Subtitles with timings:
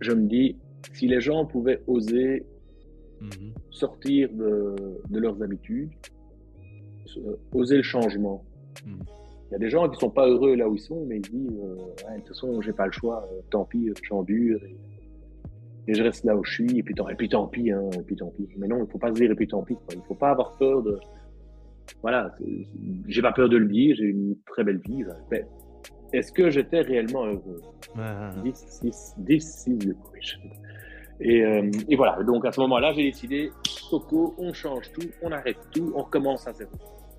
[0.00, 0.56] je me dis,
[0.92, 2.44] si les gens pouvaient oser
[3.20, 3.52] mhm.
[3.70, 5.90] sortir de, leurs habitudes,
[7.16, 8.44] euh, oser le changement.
[8.86, 8.98] Mhm.
[9.48, 11.16] Il y a des gens qui ne sont pas heureux là où ils sont, mais
[11.16, 11.76] ils disent, euh,
[12.14, 14.62] de toute façon, j'ai pas le choix, euh, tant pis, j'endure.
[14.62, 14.76] Et,
[15.86, 17.88] et, je reste là où je suis, et puis tant, et puis tant pis, hein,
[17.98, 18.46] et puis tant pis.
[18.58, 19.76] Mais non, il ne faut pas se dire, et puis tant pis.
[19.92, 20.98] Il ne faut pas avoir peur de.
[22.02, 22.36] Voilà,
[23.06, 25.04] j'ai pas peur de le dire, j'ai une très belle vie.
[26.12, 27.62] Est-ce que j'étais réellement heureux?
[28.44, 29.78] 10, 10, 10, 6,
[31.20, 33.50] et, euh, et voilà, donc à ce moment-là, j'ai décidé,
[33.90, 36.70] Coco, on change tout, on arrête tout, on recommence à zéro.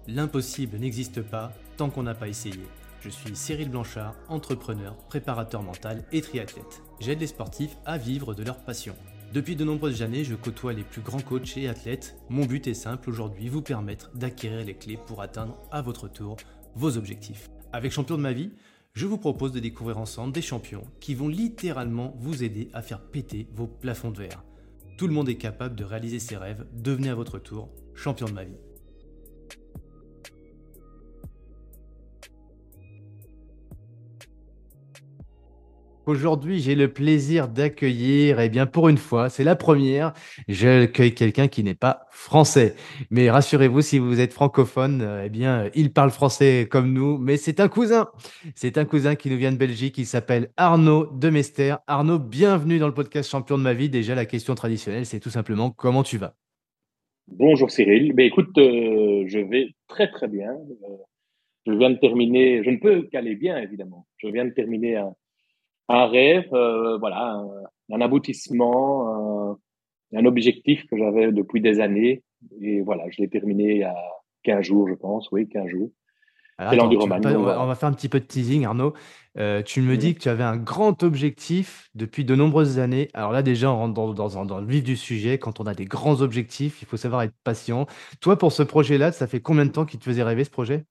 [0.08, 2.62] L'impossible n'existe pas tant qu'on n'a pas essayé.
[3.02, 6.82] Je suis Cyril Blanchard, entrepreneur, préparateur mental et triathlète.
[7.00, 8.96] J'aide les sportifs à vivre de leur passion.
[9.34, 12.18] Depuis de nombreuses années, je côtoie les plus grands coachs et athlètes.
[12.30, 16.38] Mon but est simple aujourd'hui, vous permettre d'acquérir les clés pour atteindre à votre tour
[16.76, 17.50] vos objectifs.
[17.72, 18.52] Avec Champion de ma vie,
[18.94, 23.02] je vous propose de découvrir ensemble des champions qui vont littéralement vous aider à faire
[23.02, 24.44] péter vos plafonds de verre.
[24.98, 28.34] Tout le monde est capable de réaliser ses rêves, devenez à votre tour champion de
[28.34, 28.58] ma vie.
[36.10, 40.14] Aujourd'hui, j'ai le plaisir d'accueillir, eh bien, pour une fois, c'est la première,
[40.48, 42.74] j'accueille quelqu'un qui n'est pas français.
[43.12, 47.38] Mais rassurez-vous, si vous êtes francophone, euh, eh bien, il parle français comme nous, mais
[47.38, 48.08] c'est un cousin.
[48.56, 51.76] C'est un cousin qui nous vient de Belgique, il s'appelle Arnaud Demester.
[51.86, 53.90] Arnaud, bienvenue dans le podcast Champion de ma vie.
[53.90, 56.34] Déjà, la question traditionnelle, c'est tout simplement comment tu vas?
[57.28, 58.14] Bonjour Cyril.
[58.14, 60.50] Ben, écoute, euh, je vais très très bien.
[60.54, 60.98] Euh,
[61.68, 64.08] je viens de terminer, je ne peux qu'aller bien évidemment.
[64.18, 65.14] Je viens de terminer un
[65.90, 67.44] un rêve, euh, voilà,
[67.92, 69.58] un, aboutissement,
[70.14, 72.24] un, objectif que j'avais depuis des années.
[72.62, 73.96] Et voilà, je l'ai terminé il y a
[74.44, 75.92] 15 jours, je pense, oui, 15 jours.
[76.60, 78.94] Alors, on, va, faire un petit peu de teasing, Arnaud.
[79.38, 83.08] Euh, tu me dis que tu avais un grand objectif depuis de nombreuses années.
[83.14, 85.38] Alors là, déjà, on rentre dans, dans, dans, le vif du sujet.
[85.38, 87.86] Quand on a des grands objectifs, il faut savoir être patient.
[88.20, 90.84] Toi, pour ce projet-là, ça fait combien de temps qu'il te faisait rêver ce projet?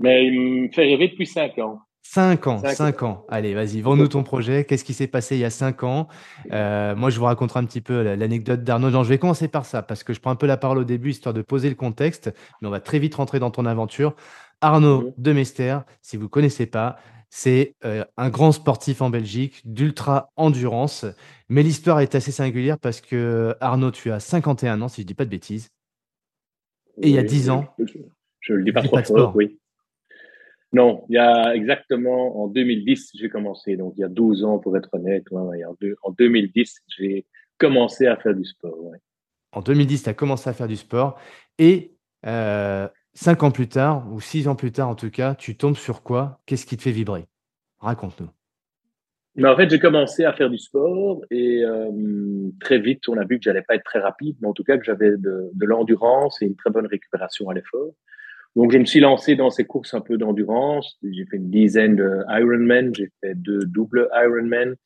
[0.00, 1.78] Mais il me fait rêver depuis 5 ans.
[2.06, 3.24] 5 ans, 5 ans.
[3.28, 4.64] Allez, vas-y, vends-nous ton projet.
[4.64, 6.06] Qu'est-ce qui s'est passé il y a 5 ans?
[6.52, 8.90] Euh, Moi, je vous raconterai un petit peu l'anecdote d'Arnaud.
[9.02, 11.10] je vais commencer par ça, parce que je prends un peu la parole au début,
[11.10, 14.14] histoire de poser le contexte, mais on va très vite rentrer dans ton aventure.
[14.60, 15.12] Arnaud mhm.
[15.18, 16.98] Demester, si vous ne connaissez pas,
[17.30, 21.06] c'est euh, un grand sportif en Belgique, d'ultra endurance.
[21.48, 25.08] Mais l'histoire est assez singulière parce que Arnaud, tu as 51 ans, si je ne
[25.08, 25.70] dis pas de bêtises.
[27.02, 27.66] Et il y a 10 ans.
[28.40, 29.58] Je ne le dis pas trop oui.
[30.74, 33.76] Non, il y a exactement en 2010, j'ai commencé.
[33.76, 35.24] Donc, il y a 12 ans, pour être honnête.
[35.32, 37.26] en, 2010, j'ai
[37.58, 38.90] commencé à faire du sport.
[39.52, 41.16] En 2010, tu as commencé à faire du sport.
[41.60, 41.94] Et
[42.26, 45.76] euh, cinq ans plus tard, ou six ans plus tard en tout cas, tu tombes
[45.76, 46.40] sur quoi?
[46.44, 47.26] Qu'est-ce qui te fait vibrer?
[47.78, 48.30] Raconte-nous.
[49.36, 53.24] Mais en fait, j'ai commencé à faire du sport et euh, très vite, on a
[53.24, 56.42] vu que j'allais pas être très rapide, mais en tout cas que j'avais de l'endurance
[56.42, 57.94] et une très bonne récupération à l'effort.
[58.56, 60.98] Donc, je me suis lancé dans ces courses un peu d'endurance.
[61.02, 64.76] J'ai fait une dizaine de Ironman, j'ai fait deux doubles Ironman.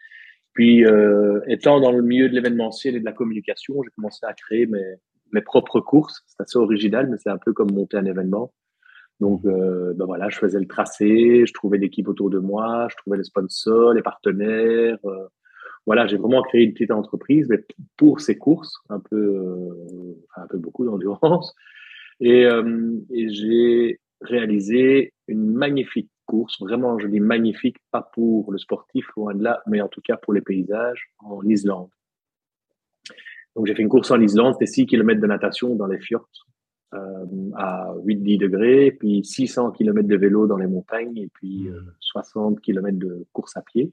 [0.55, 4.33] Puis, euh, étant dans le milieu de l'événementiel et de la communication, j'ai commencé à
[4.33, 4.95] créer mes,
[5.33, 6.23] mes propres courses.
[6.27, 8.53] C'est assez original, mais c'est un peu comme monter un événement.
[9.21, 12.97] Donc, euh, ben voilà, je faisais le tracé, je trouvais l'équipe autour de moi, je
[12.99, 14.99] trouvais les sponsors, les partenaires.
[15.05, 15.27] Euh,
[15.87, 17.65] voilà, j'ai vraiment créé une petite entreprise, mais
[17.97, 21.55] pour ces courses, un peu, euh, un peu beaucoup d'endurance.
[22.21, 28.59] Et, euh, et j'ai réalisé une magnifique course, vraiment, je dis magnifique, pas pour le
[28.59, 31.89] sportif, loin de là, mais en tout cas pour les paysages en Islande.
[33.57, 36.28] Donc j'ai fait une course en Islande, c'était 6 km de natation dans les fjords
[36.95, 37.27] euh,
[37.57, 41.69] à 8-10 degrés, puis 600 km de vélo dans les montagnes et puis
[42.01, 43.93] 60 euh, km de course à pied.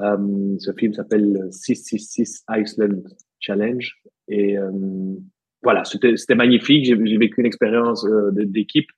[0.00, 3.02] Euh, ce film s'appelle 666 Iceland
[3.38, 4.72] Challenge et euh,
[5.64, 6.84] voilà, c'était magnifique.
[6.84, 8.90] J'ai vécu une expérience euh, d'équipe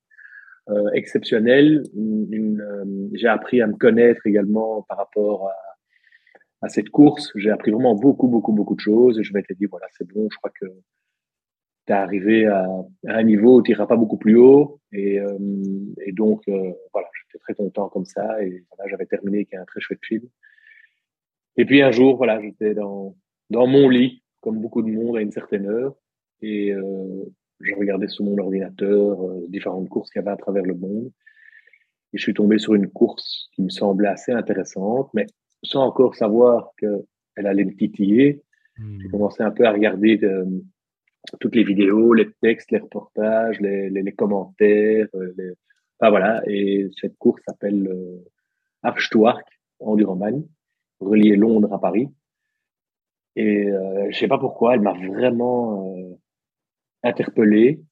[0.69, 1.85] euh, exceptionnelle.
[1.97, 5.49] Euh, j'ai appris à me connaître également par rapport
[6.63, 7.31] à, cette course.
[7.37, 9.21] J'ai appris vraiment beaucoup, beaucoup, beaucoup de choses.
[9.21, 10.67] Et je m'étais dit, voilà, c'est bon, je crois que
[11.87, 12.67] tu arrivé à,
[13.07, 14.81] un niveau où tu n'iras pas beaucoup plus haut.
[14.93, 15.21] Et,
[16.13, 16.43] donc,
[16.93, 18.43] voilà, j'étais très content comme ça.
[18.43, 20.25] Et voilà, j'avais terminé avec un très chouette film.
[21.57, 23.15] Et puis un jour, voilà, j'étais dans,
[23.51, 25.95] dans mon lit, comme beaucoup de monde à une certaine heure
[26.43, 27.25] et euh,
[27.61, 31.11] je regardais sur mon ordinateur euh, différentes courses qu'il y avait à travers le monde.
[32.13, 35.27] Et je suis tombé sur une course qui me semblait assez intéressante, mais
[35.63, 38.43] sans encore savoir qu'elle allait me titiller.
[38.79, 39.01] Hmm.
[39.01, 40.45] J'ai commencé un peu à regarder euh,
[41.41, 45.09] toutes les vidéos, les textes, les reportages, les, les, les commentaires.
[45.15, 45.53] Les...
[45.99, 48.23] Enfin voilà, et cette course s'appelle euh,
[48.83, 49.47] Archtuark,
[49.81, 50.45] Enduroman.
[51.01, 52.09] reliait Londres à Paris.
[53.35, 56.15] Et euh, je sais pas pourquoi, elle m'a vraiment euh,
[57.03, 57.83] interpellé.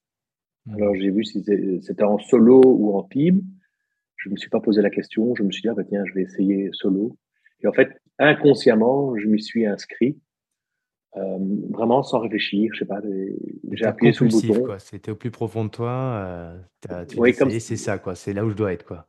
[0.66, 0.74] Mmh.
[0.74, 1.44] Alors j'ai vu si
[1.82, 3.42] c'était en solo ou en team.
[4.16, 5.34] Je me suis pas posé la question.
[5.34, 7.16] Je me suis dit ah bah tiens je vais essayer solo.
[7.62, 10.18] Et en fait inconsciemment je m'y suis inscrit.
[11.16, 11.38] Euh,
[11.70, 13.00] vraiment sans réfléchir, je sais pas,
[13.70, 14.76] j'ai appuyé sur le bouton.
[14.80, 18.50] C'était au plus profond de toi, euh, tu oui, c'est ça, quoi, c'est là où
[18.50, 19.06] je dois être, quoi.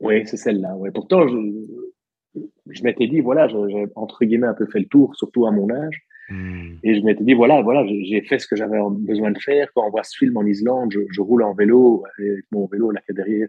[0.00, 0.76] Oui, c'est celle-là.
[0.76, 0.90] Ouais.
[0.90, 5.46] Pourtant, je, je m'étais dit, voilà, j'ai entre guillemets un peu fait le tour, surtout
[5.46, 6.02] à mon âge.
[6.30, 6.76] Hmm.
[6.82, 9.68] Et je m'étais dit, voilà, voilà, j'ai fait ce que j'avais besoin de faire.
[9.74, 12.92] Quand on voit ce film en Islande, je, je roule en vélo, avec mon vélo
[12.92, 13.48] là, derrière,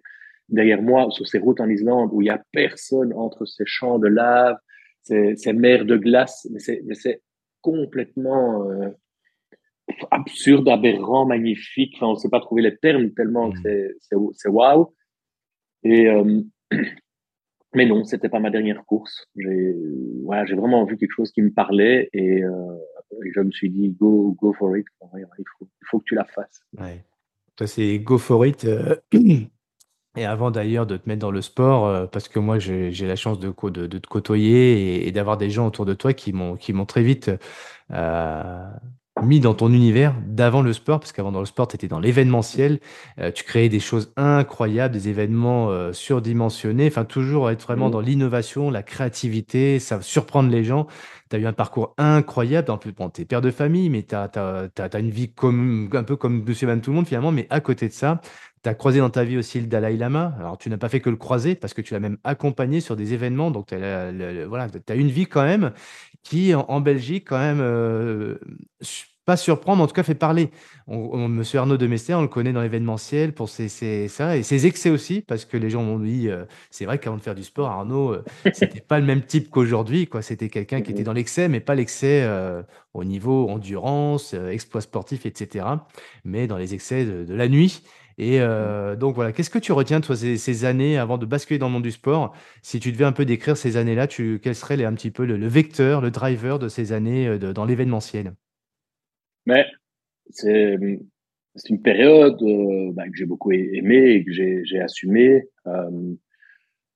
[0.50, 4.00] derrière moi, sur ces routes en Islande, où il y a personne entre ces champs
[4.00, 4.58] de lave,
[5.04, 6.48] ces, ces mers de glace.
[6.52, 7.22] Mais c'est
[7.62, 8.90] complètement euh,
[10.10, 11.94] absurde, aberrant, magnifique.
[11.98, 14.30] Enfin, on ne sait pas trouver les termes tellement que hmm.
[14.34, 14.94] c'est waouh.
[15.84, 16.42] Et, euh,
[17.74, 19.28] mais non, c'était pas ma dernière course.
[19.36, 19.76] J'ai
[20.26, 22.52] voilà, j'ai vraiment vu quelque chose qui me parlait et, euh,
[23.34, 24.86] je me suis dit go go for it.
[25.14, 25.46] Il
[25.90, 26.62] faut, que tu la fasses.
[27.56, 28.66] Toi, c'est go for it.
[28.66, 28.96] Euh,
[30.18, 33.16] et avant d'ailleurs de te mettre dans le sport, euh, parce que moi j'ai la
[33.16, 37.04] chance de, de, te côtoyer et, d'avoir des gens autour de toi qui m'ont très
[37.04, 37.32] vite
[39.24, 42.00] mis dans ton univers d'avant le sport, parce qu'avant dans le sport, tu étais dans
[42.00, 42.80] l'événementiel,
[43.20, 47.92] euh, tu créais des choses incroyables, des événements euh, surdimensionnés, enfin toujours être vraiment mmh.
[47.92, 50.88] dans l'innovation, la créativité, ça surprendre les gens.
[51.30, 54.04] Tu as eu un parcours incroyable, en plus, bon, tu es père de famille, mais
[54.04, 57.48] tu as, une vie comme, un peu comme monsieur et tout le monde finalement, mais
[57.50, 58.22] à côté de ça,
[58.64, 60.36] tu as croisé dans ta vie aussi le Dalai Lama.
[60.40, 62.96] Alors, tu n'as pas fait que le croiser parce que tu l'as même accompagné sur
[62.96, 63.50] des événements.
[63.50, 64.12] Donc, tu as,
[64.48, 65.72] voilà, as une vie quand même
[66.24, 68.38] qui, en, Belgique, quand même, euh,
[69.26, 70.50] pas surprendre, en tout cas fait parler.
[70.88, 73.70] On, Monsieur Arnaud de Mester, on le connaît dans l'événementiel pour ses,
[74.08, 77.18] ça et ses excès aussi, parce que les gens m'ont dit, euh, c'est vrai qu'avant
[77.18, 78.24] de faire du sport, Arnaud, euh,
[78.54, 80.22] c'était pas le même type qu'aujourd'hui, quoi.
[80.22, 82.64] C'était quelqu'un qui était dans l'excès, mais pas l'excès euh,
[82.94, 85.66] au niveau endurance, exploit sportif, etc.
[86.26, 87.84] Mais dans les excès de, la nuit.
[88.18, 88.40] Et
[89.00, 91.84] donc voilà, qu'est-ce que tu retiens toi ces, années avant de basculer dans le monde
[91.84, 92.34] du sport?
[92.62, 95.26] Si tu devais un peu décrire ces années-là, tu, quel serait les, un petit peu
[95.26, 98.34] le, vecteur, le driver de ces années dans l'événementiel?
[99.46, 99.66] Mais
[100.30, 100.78] c'est
[101.70, 105.44] une période euh, bah, que j'ai beaucoup aimé et que j'ai assumé.
[105.68, 106.14] Euh,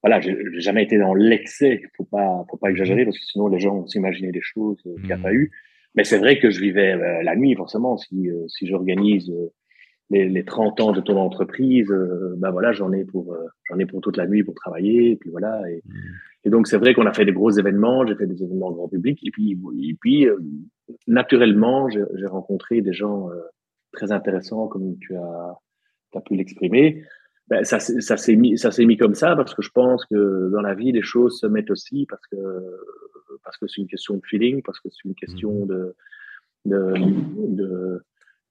[0.05, 1.81] voilà, j'ai jamais été dans l'excès.
[1.97, 4.79] Faut pas, faut pas exagérer mmh parce que sinon les gens vont s'imaginer des choses
[4.83, 5.35] qu'il n'y a pas mmh.
[5.35, 5.51] eu.
[5.95, 7.97] Mais c'est vrai que je vivais euh, la nuit forcément.
[7.97, 9.49] Si euh, si j'organise euh,
[10.11, 11.91] les, les 30 ans de ton entreprise,
[12.37, 13.35] ben voilà, j'en ai pour
[13.67, 15.13] j'en ai pour toute la nuit pour travailler.
[15.13, 15.59] Et puis voilà.
[15.71, 15.91] Et, mmh.
[16.43, 18.05] et donc c'est vrai qu'on a fait des gros événements.
[18.05, 19.17] J'ai fait des événements grand public.
[19.23, 20.27] Et puis et puis
[21.07, 23.41] naturellement, j'ai rencontré des gens euh,
[23.91, 25.55] très intéressants, comme tu as,
[26.15, 27.03] as pu l'exprimer.
[27.47, 30.49] Ben, ça, ça s'est mis, ça s'est mis comme ça parce que je pense que
[30.51, 32.37] dans la vie, les choses se mettent aussi parce que
[33.43, 35.67] parce que c'est une question de feeling, parce que c'est une question mmh.
[35.67, 35.95] de
[36.65, 36.93] de,
[37.55, 38.01] de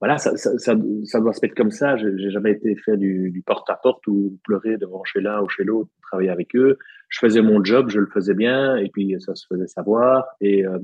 [0.00, 1.96] voilà, ça, ça, ça, ça, doit se mettre comme ça.
[1.96, 5.90] J'ai jamais été faire du, du porte-à-porte ou pleurer devant chez l'un ou chez l'autre,
[6.02, 6.78] travailler avec eux.
[7.08, 10.26] Je faisais mon job, je le faisais bien, et puis ça se faisait savoir.
[10.40, 10.78] Et euh,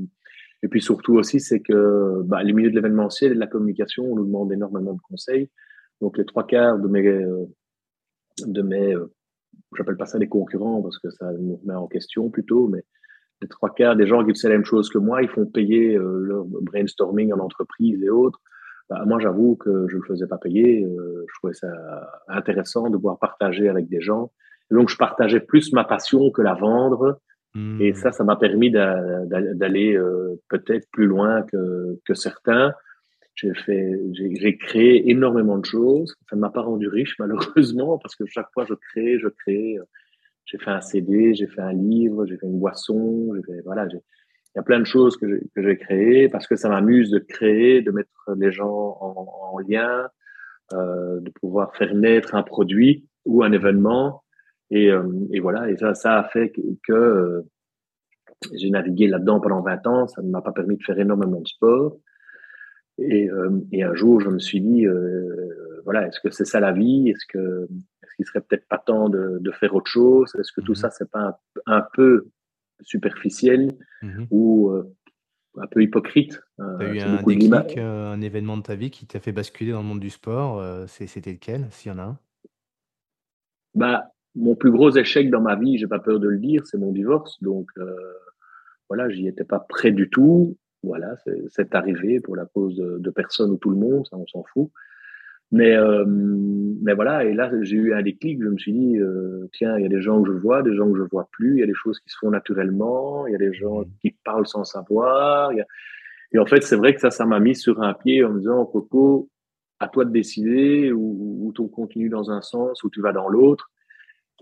[0.62, 4.04] et puis surtout aussi, c'est que bah, les milieux de l'événementiel et de la communication,
[4.04, 5.50] on nous demande énormément de conseils.
[6.00, 7.46] Donc les trois quarts de mes, euh,
[8.46, 9.12] de mes, euh,
[9.76, 12.84] j'appelle pas ça des concurrents parce que ça nous met en question plutôt, mais
[13.40, 15.96] les trois quarts des gens qui font la même chose que moi, ils font payer
[15.96, 18.40] euh, leur brainstorming en entreprise et autres.
[18.90, 20.84] Bah, moi, j'avoue que je ne le faisais pas payer.
[20.84, 21.68] je trouvais ça
[22.28, 24.32] intéressant de pouvoir partager avec des gens.
[24.70, 27.20] donc, je partageais plus ma passion que la vendre
[27.56, 27.94] et hmm.
[27.94, 32.74] ça, ça m'a permis d'aller euh, peut-être plus loin que, que certains.
[33.34, 36.14] J'ai fait, j'ai créé énormément de choses.
[36.28, 39.78] Ça ne m'a pas rendu riche malheureusement parce que chaque fois je crée, je crée.
[40.44, 43.86] J'ai fait un CD, j'ai fait un livre, j'ai fait une boisson, j'ai fait, voilà,
[43.86, 44.00] il
[44.56, 47.92] y a plein de choses que j'ai créées parce que ça m'amuse de créer, de
[47.92, 50.08] mettre les gens en, en lien,
[50.72, 54.22] euh, de pouvoir faire naître un produit ou un événement
[54.70, 57.42] et, euh, et, voilà, et ça, ça a fait que, que euh,
[58.54, 60.06] j'ai navigué là-dedans pendant 20 ans.
[60.06, 61.98] Ça ne m'a pas permis de faire énormément de sport.
[62.98, 64.86] Et, euh, et un jour, je me suis dit,
[65.84, 67.08] voilà, est-ce que c'est ça la vie?
[67.08, 67.68] Est-ce que
[68.02, 70.34] est-ce qu'il serait peut-être pas temps de, de faire autre chose?
[70.38, 72.28] Est-ce que tout mmh ça, c'est pas un, un, peu
[72.82, 73.72] superficiel
[74.02, 74.70] mmh ou
[75.56, 76.40] un peu hypocrite?
[76.58, 79.80] Tu as eu un déclic, un événement de ta vie qui t'a fait basculer dans
[79.80, 80.62] le monde du sport.
[80.88, 82.18] C'était lequel, s'il y en a un?
[83.74, 86.78] Bah, mon plus gros échec dans ma vie, j'ai pas peur de le dire, c'est
[86.78, 87.42] mon divorce.
[87.42, 87.94] Donc euh,
[88.88, 90.56] voilà, j'y étais pas prêt du tout.
[90.82, 91.14] Voilà,
[91.48, 94.44] c'est arrivé pour la cause de, de, personne ou tout le monde, ça on s'en
[94.44, 94.70] fout.
[95.52, 98.40] Mais, euh, mais voilà, et là, j'ai eu un déclic.
[98.40, 100.74] Je me suis dit, euh, tiens, il y a des gens que je vois, des
[100.74, 101.56] gens que je vois plus.
[101.56, 103.26] Il y a des choses qui se font naturellement.
[103.26, 103.86] Il y a des gens mmh.
[104.00, 105.50] qui parlent sans savoir.
[106.32, 108.38] Et en fait, c'est vrai que ça, ça m'a mis sur un pied en me
[108.38, 109.28] disant, Coco,
[109.80, 113.28] à toi de décider où, où tu continues dans un sens, où tu vas dans
[113.28, 113.70] l'autre.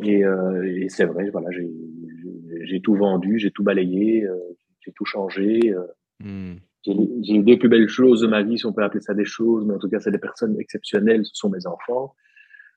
[0.01, 4.37] Et, euh, et c'est vrai, voilà, j'ai tout vendu, j'ai tout balayé, euh,
[4.81, 5.61] j'ai tout changé.
[5.71, 5.87] Euh.
[6.21, 6.57] Mmh.
[6.85, 9.25] J'ai eu des plus belles choses de ma vie, si on peut appeler ça des
[9.25, 12.15] choses, mais en tout cas, c'est des personnes exceptionnelles, ce sont mes enfants.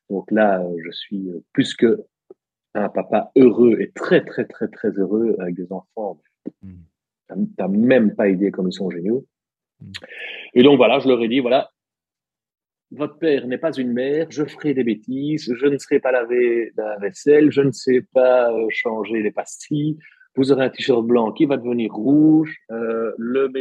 [0.10, 2.04] Donc là, je suis plus que
[2.74, 6.20] un papa heureux et très, très, très, très heureux avec des enfants.
[6.62, 6.68] Tu
[7.58, 9.26] n'as même pas idée comme ils sont géniaux.
[9.80, 9.92] Mmh.
[10.56, 11.71] Et donc voilà, je leur ai dit, voilà,
[12.92, 16.72] votre père n'est pas une mère, je ferai des bêtises, je ne serai pas laver
[16.76, 19.98] la vaisselle, je ne sais pas euh, changer les pastilles,
[20.36, 23.52] vous aurez un t-shirt blanc qui va devenir rouge, euh, le,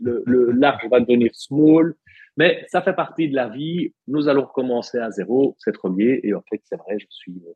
[0.00, 1.94] le, large va devenir small,
[2.36, 3.92] mais ça fait partie de la vie.
[4.08, 6.16] Nous allons recommencer à zéro, c'est trop bien.
[6.22, 7.52] Et en fait, c'est vrai, je suis euh,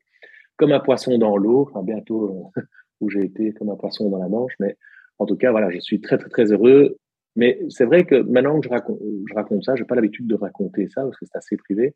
[0.57, 2.53] comme un poisson dans l'eau, enfin bientôt
[3.01, 4.77] où j'ai été comme un poisson dans la Manche, mais
[5.19, 6.97] en tout cas, voilà, je suis très très très heureux.
[7.37, 10.35] Mais c'est vrai que maintenant que je raconte, je raconte ça, j'ai pas l'habitude de
[10.35, 11.95] raconter ça parce que c'est assez privé.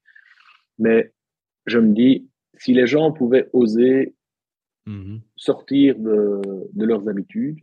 [0.79, 1.13] Mais
[1.67, 2.29] je me dis,
[2.59, 4.15] si les gens pouvaient oser
[4.87, 6.41] Mmh sortir de,
[6.75, 7.59] de, leurs habitudes,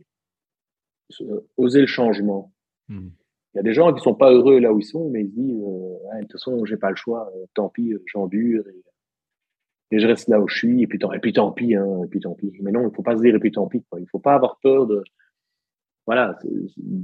[1.56, 2.52] oser le changement.
[2.88, 3.08] Mmh.
[3.54, 5.28] Il y a des gens qui sont pas heureux là où ils sont, mais ils
[5.28, 8.64] se disent euh, de toute façon, j'ai pas le choix, euh, tant pis, euh, j'endure
[8.68, 11.76] et, et, je reste là où je suis, et puis tant, et puis tant pis,
[11.76, 12.52] hein, et puis tant pis.
[12.60, 13.84] Mais non, il faut pas se dire et puis tant pis.
[13.88, 14.00] Quoi.
[14.00, 15.04] Il faut pas avoir peur de.
[16.08, 16.38] Voilà,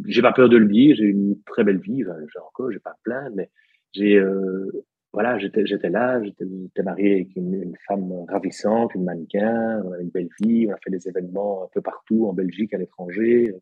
[0.06, 2.96] j'ai pas peur de le dire, j'ai une très belle vie, j'ai encore, j'ai pas
[3.02, 3.50] plein, mais
[3.92, 6.46] j'ai euh, voilà, j'étais, j'étais là, j'étais,
[6.82, 10.90] marié avec une, femme ravissante, une mannequin, on a une belle vie, on a fait
[10.90, 13.54] des événements un peu partout, en Belgique, à l'étranger.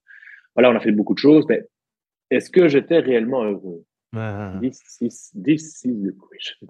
[0.55, 1.67] Voilà, on a fait beaucoup de choses, mais
[2.31, 3.85] est-ce que j'étais réellement heureux?
[4.61, 6.69] This, is, this is the question.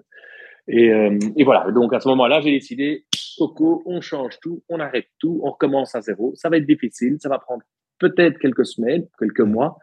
[0.67, 3.05] Et, euh, et voilà, donc à ce moment-là, j'ai décidé,
[3.37, 6.33] Coco, on change tout, on arrête tout, on recommence à zéro.
[6.37, 7.62] Ça va être difficile, ça va prendre
[8.02, 9.78] peut-être quelques semaines, quelques mois,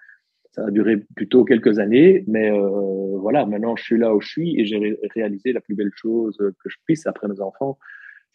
[0.52, 4.28] ça a duré plutôt quelques années, mais euh, voilà, maintenant je suis là où je
[4.28, 7.78] suis et j'ai réalisé la plus belle chose que je puisse après mes enfants.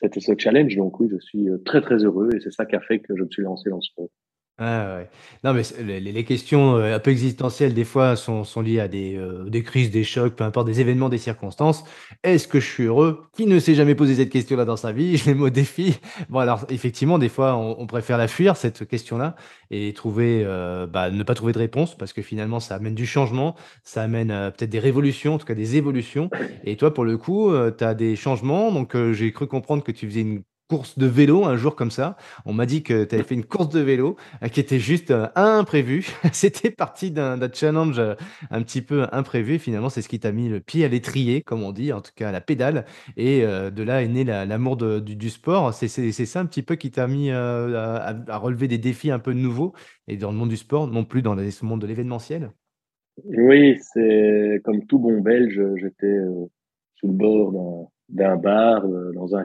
[0.00, 2.80] C'était ce challenge, donc oui, je suis très très heureux et c'est ça qui a
[2.80, 4.08] fait que je me suis lancé dans ce sport.
[4.56, 5.10] Ah ouais.
[5.42, 5.62] Non, mais
[6.00, 9.90] les questions, euh, un peu existentielles, des fois, sont liées à des, heu, des crises,
[9.90, 11.82] des chocs, peu importe, des événements, des circonstances.
[12.22, 13.24] Est-ce que je suis heureux?
[13.36, 15.16] Qui ne s'est jamais posé cette question-là dans sa vie?
[15.16, 15.96] Je les mets défi.
[16.28, 19.34] Bon, alors, effectivement, des fois, on préfère la fuir, cette question-là
[19.72, 23.06] et trouver, heu, bah, ne pas trouver de réponse parce que finalement, ça amène du
[23.06, 26.30] changement, ça amène, peut-être des révolutions, en tout cas des évolutions
[26.62, 28.70] et toi, pour le coup, tu as des changements?
[28.70, 32.16] Donc j'ai cru comprendre que tu faisais une course de vélo un jour comme ça.
[32.46, 35.10] On m'a dit que tu avais fait une course de vélo euh, qui était juste
[35.10, 36.06] euh, imprévue.
[36.32, 38.14] C'était parti d'un challenge euh,
[38.50, 39.58] un petit peu imprévu.
[39.58, 42.12] Finalement, c'est ce qui t'a mis le pied à l'étrier, comme on dit, en tout
[42.14, 42.86] cas à la pédale.
[43.16, 45.72] Et de là est né l'amour du, sport.
[45.74, 49.74] C'est ça un petit peu qui t'a mis à, relever des défis un peu nouveaux
[50.08, 52.50] et dans le monde du sport, non plus dans ce monde de l'événementiel.
[53.24, 56.16] Oui, c'est comme tout bon Belge, j'étais
[56.94, 59.44] sur le bord d'un bar, dans un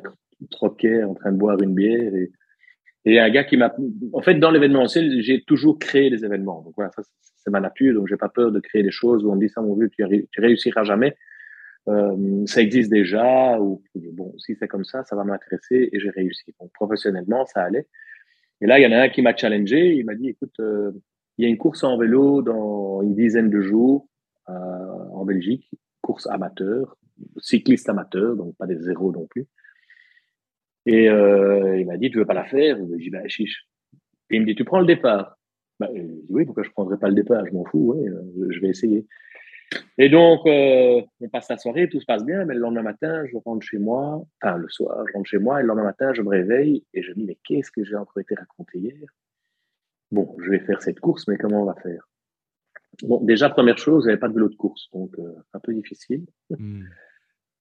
[0.51, 2.31] troquet en train de boire une bière et,
[3.05, 3.73] et un gars qui m'a,
[4.13, 6.61] en fait, dans l'événementiel, j'ai toujours créé des événements.
[6.61, 7.01] Donc voilà, ça,
[7.37, 7.93] c'est ma nature.
[7.93, 10.03] Donc j'ai pas peur de créer des choses où on dit ça, mon vieux, tu,
[10.31, 11.15] tu réussiras jamais.
[11.87, 16.09] Euh, ça existe déjà ou bon, si c'est comme ça, ça va m'intéresser et j'ai
[16.09, 16.53] réussi.
[16.59, 17.87] Donc professionnellement, ça allait.
[18.61, 19.95] Et là, il y en a un qui m'a challengé.
[19.95, 20.91] Il m'a dit, écoute, euh,
[21.37, 24.09] il y a une course en vélo dans une dizaine de jours
[24.49, 24.53] euh,
[25.13, 25.69] en Belgique,
[26.01, 26.97] course amateur,
[27.37, 29.47] cycliste amateur, donc pas des zéros non plus.
[30.89, 32.75] Et euh, il m'a dit, tu veux pas la faire?
[32.77, 33.67] Je lui ai dit, bah, chiche.
[34.31, 35.37] Et il me dit, tu prends le départ
[35.79, 37.45] bah, Je dit, oui, pourquoi je prendrais pas le départ?
[37.45, 39.05] Je m'en fous, ouais, euh, je vais essayer.
[39.99, 43.23] Et donc, euh, on passe la soirée, tout se passe bien, mais le lendemain matin,
[43.27, 46.11] je rentre chez moi, enfin le soir, je rentre chez moi, et le lendemain matin,
[46.15, 49.09] je me réveille et je me dis, mais qu'est-ce que j'ai encore été raconté hier?
[50.09, 52.09] Bon, je vais faire cette course, mais comment on va faire?
[53.03, 55.15] Bon, déjà, première chose, j'avais pas de vélo de course, donc
[55.53, 56.25] un peu difficile.
[56.49, 56.85] Hmm.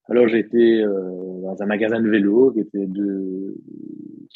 [0.09, 3.55] Alors j'étais euh, dans un magasin de vélo qui était de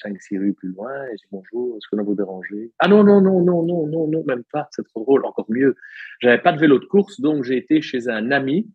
[0.04, 2.72] 5-6 rues plus loin et j'ai dit bonjour, est-ce que l'on vous déranger?
[2.78, 5.76] Ah non, non, non, non, non, non, non, même pas, c'est trop drôle, encore mieux.
[6.20, 8.68] J'avais pas de vélo de course, donc j'ai été chez un ami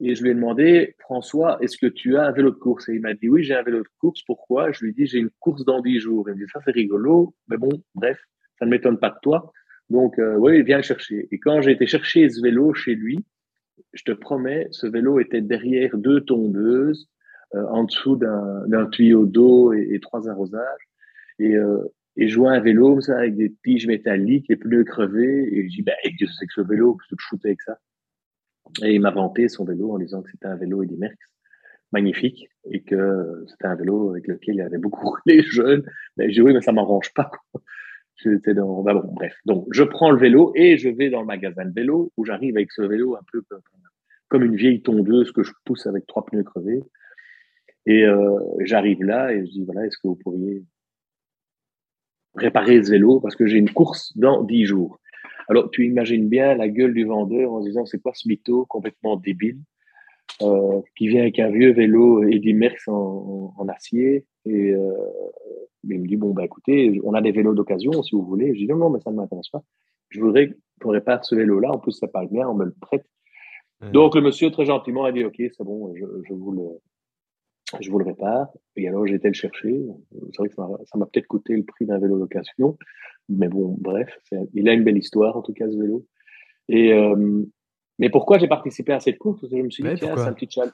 [0.00, 2.88] et je lui ai demandé, François, est-ce que tu as un vélo de course?
[2.88, 4.72] Et il m'a dit, oui, j'ai un vélo de course, pourquoi?
[4.72, 6.28] Je lui ai dit, j'ai une course dans 10 jours.
[6.28, 8.18] Il me dit, ça c'est rigolo, mais bon, bref,
[8.58, 9.52] ça ne m'étonne pas de toi.
[9.90, 11.28] Donc, euh, oui, viens le chercher.
[11.30, 13.24] Et quand j'ai été chercher ce vélo chez lui,
[13.94, 17.08] je te promets, ce vélo était derrière deux tondeuses,
[17.54, 20.88] euh, en dessous d'un tuyau d'eau et, trois arrosages.
[21.38, 21.84] Et, euh,
[22.16, 25.48] et je vois un vélo ça, avec des tiges métalliques, les pneus crevés.
[25.52, 27.62] Et je dis, ben, qu'est-ce que c'est que ce vélo que tu te foutais avec
[27.62, 27.78] ça
[28.82, 31.18] Et il m'a vanté son vélo en disant que c'était un vélo Eddy Merckx
[31.92, 35.84] magnifique et que c'était un vélo avec lequel il avait beaucoup roulé jeune.
[36.16, 37.30] Mais j'ai dit oui, mais ça m'arrange pas.
[38.16, 39.34] J'étais dans, bah bon, bref.
[39.44, 42.56] Donc, je prends le vélo et je vais dans le magasin de vélo où j'arrive
[42.56, 43.42] avec ce vélo un peu
[44.28, 46.82] comme une vieille tondeuse que je pousse avec trois pneus crevés.
[47.86, 50.64] Et euh, j'arrive là et je dis voilà, est-ce que vous pourriez
[52.34, 54.98] réparer ce vélo parce que j'ai une course dans dix jours.
[55.48, 59.16] Alors, tu imagines bien la gueule du vendeur en disant c'est quoi ce mytho complètement
[59.16, 59.60] débile
[60.42, 64.24] euh, qui vient avec un vieux vélo Eddy Merckx en, acier?
[64.44, 64.92] Et euh,
[65.84, 68.54] il me dit bon bah écoutez on a des vélos d'occasion si vous voulez.
[68.54, 69.62] Je dis non non mais ça ne m'intéresse pas.
[70.10, 72.74] Je voudrais qu'on répare ce vélo là en plus ça parle bien on me le
[72.80, 73.04] prête.
[73.92, 76.62] Donc le monsieur très gentiment a dit ok c'est bon je, je, vous le
[77.80, 78.48] je vous le répare.
[78.76, 79.84] Et alors j'ai été le chercher.
[80.32, 82.78] C'est vrai que ça m'a peut-être coûté le prix d'un vélo d'occasion.
[83.28, 84.08] Mais bon bref
[84.54, 86.06] il a une belle histoire en tout cas ce vélo.
[86.68, 87.44] Et euh,
[87.98, 89.40] mais pourquoi j'ai participé à cette course?
[89.40, 90.72] Parce que je me suis dit, tiens, c'est un petit challenge.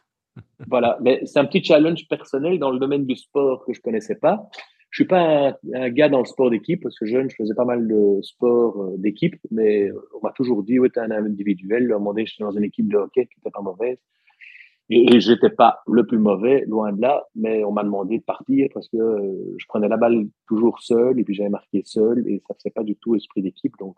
[0.68, 4.16] Voilà, mais c'est un petit challenge personnel dans le domaine du sport que je connaissais
[4.16, 4.48] pas.
[4.90, 7.64] Je suis pas un, gars dans le sport d'équipe parce que jeune, je faisais pas
[7.64, 11.92] mal de sport euh, d'équipe, mais euh, on m'a toujours dit, ouais, t'es un individuel.
[11.92, 13.98] À un moment donné, j'étais dans une équipe de hockey qui était pas mauvaise.
[14.88, 18.24] Et, et j'étais pas le plus mauvais, loin de là, mais on m'a demandé de
[18.24, 22.26] partir parce que euh, je prenais la balle toujours seul et puis j'avais marqué seul
[22.26, 23.74] et ça faisait pas du tout esprit d'équipe.
[23.78, 23.96] Donc,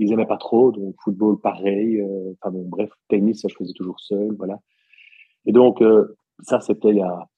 [0.00, 2.02] ils aimaient pas trop, donc football pareil.
[2.42, 4.60] Enfin bon, bref, tennis, ça je faisais toujours seul, voilà.
[5.46, 7.28] Et donc euh, ça c'était il y a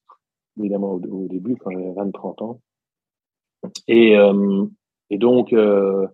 [0.59, 2.61] évidemment au, début quand j'avais 20-30 ans.
[3.87, 4.65] Et euh,
[5.09, 6.07] et donc euh,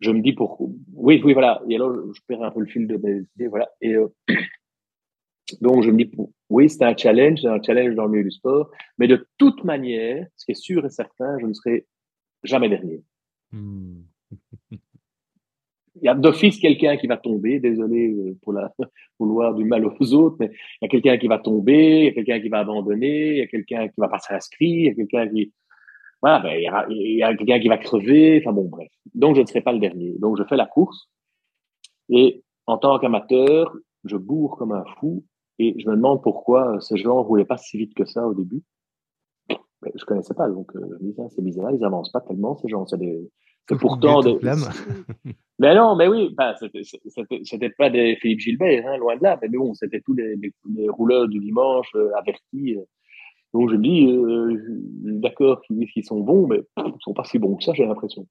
[0.00, 0.60] je me dis pour
[0.94, 1.62] oui oui voilà.
[1.68, 3.68] Et alors je perds un peu le fil de mes idées, voilà.
[3.80, 4.08] Et euh,
[5.60, 6.10] donc je me dis
[6.48, 9.64] oui c'est un challenge, c'est un challenge dans le milieu du sport, mais de toute
[9.64, 11.86] manière, ce qui est sûr et certain, je ne serai
[12.42, 13.02] jamais dernier.
[13.52, 14.02] Hmm
[16.02, 18.72] il y a d'office quelqu'un qui va tomber, désolé euh, pour la
[19.18, 20.50] vouloir du mal aux autres, mais
[20.80, 23.36] il y a quelqu'un qui va tomber, il y a quelqu'un qui va abandonner, il
[23.38, 25.52] y a quelqu'un qui va pas s'inscrire, il y a quelqu'un qui
[26.20, 26.58] voilà, ben,
[26.90, 28.90] il y a, quelqu'un qui va crever, enfin bon bref.
[29.14, 30.16] Donc je ne serai pas le dernier.
[30.18, 31.08] Donc je fais la course
[32.08, 35.24] et en tant qu'amateur, je bourre comme un fou
[35.58, 38.62] et je me demande pourquoi ces gens roulaient pas si vite que ça au début.
[39.94, 42.68] Je connaissais pas, donc euh, je me disais, c'est bizarre, ils avancent pas tellement ces
[42.68, 43.30] gens, c'est des
[43.74, 44.38] pourtant de...
[45.58, 46.34] mais non, mais oui,
[47.44, 50.88] c'était pas des Philippe Gilbert, hein, loin de là, mais bon, c'était tous les, les,
[50.88, 52.76] rouleurs du dimanche euh, avertis.
[52.76, 52.82] Euh.
[53.54, 54.56] Donc je me dis, euh,
[55.20, 57.86] d'accord, qu'ils disent qu'ils sont bons, mais ils sont pas si bons que ça, j'ai
[57.86, 58.26] l'impression.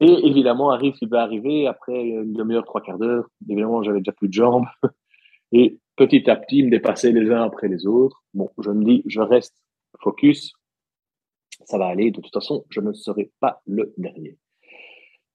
[0.00, 3.28] Et évidemment, arrive ce qui va arriver après une demi-heure, trois quarts d'heure.
[3.48, 4.66] Évidemment, j'avais déjà plus de jambes.
[5.52, 8.22] Et petit à petit, ils me dépassaient les uns après les autres.
[8.34, 9.56] Bon, je me dis, je reste
[10.00, 10.52] focus,
[11.64, 12.10] ça va aller.
[12.10, 14.36] De toute façon, je ne serai pas le dernier.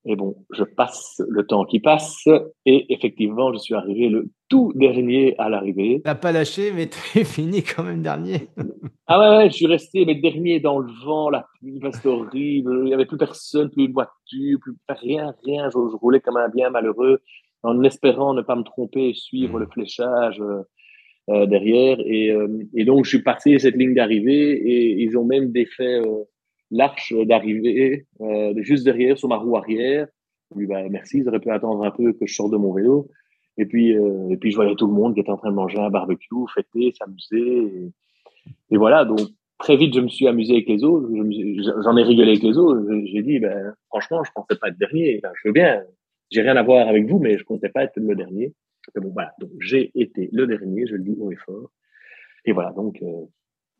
[0.05, 2.27] Et bon, je passe le temps qui passe
[2.65, 6.01] et effectivement, je suis arrivé le tout dernier à l'arrivée.
[6.03, 8.49] T'as pas lâché, mais tu fini quand même dernier.
[9.07, 12.81] ah ouais, ouais, je suis resté mais dernier dans le vent, la pluie, c'était horrible.
[12.83, 15.69] Il y avait plus personne, plus de voiture, plus rien, rien.
[15.69, 17.21] Je, roulais comme un bien malheureux
[17.63, 20.43] en espérant ne pas me tromper et suivre le fléchage.
[21.29, 21.99] Euh, euh, derrière.
[22.05, 25.99] Et, euh, et, donc, je suis passé cette ligne d'arrivée et ils ont même défait
[25.99, 26.23] euh,
[26.71, 28.07] l'arche d'arrivée
[28.57, 30.07] juste derrière sur ma roue arrière.
[30.55, 33.09] Je bah, merci, ils auraient pu attendre un peu que je sorte de mon vélo.
[33.57, 35.77] Et puis, et puis je voyais tout le monde qui était en train de manger
[35.77, 37.91] un barbecue, fêter, s'amuser.
[38.71, 39.19] Et, voilà, donc
[39.59, 41.07] très vite, je me suis amusé avec les autres.
[41.83, 42.81] J'en ai rigolé avec les autres.
[43.05, 45.21] J'ai dit, ben, franchement, je pensais pas être dernier.
[45.43, 45.83] je veux bien,
[46.31, 48.53] j'ai rien à voir avec vous, mais je comptais pas être le dernier
[48.95, 51.71] bon, voilà, donc j'ai été le dernier, je le dis haut et fort.
[52.45, 53.25] Et voilà, donc euh,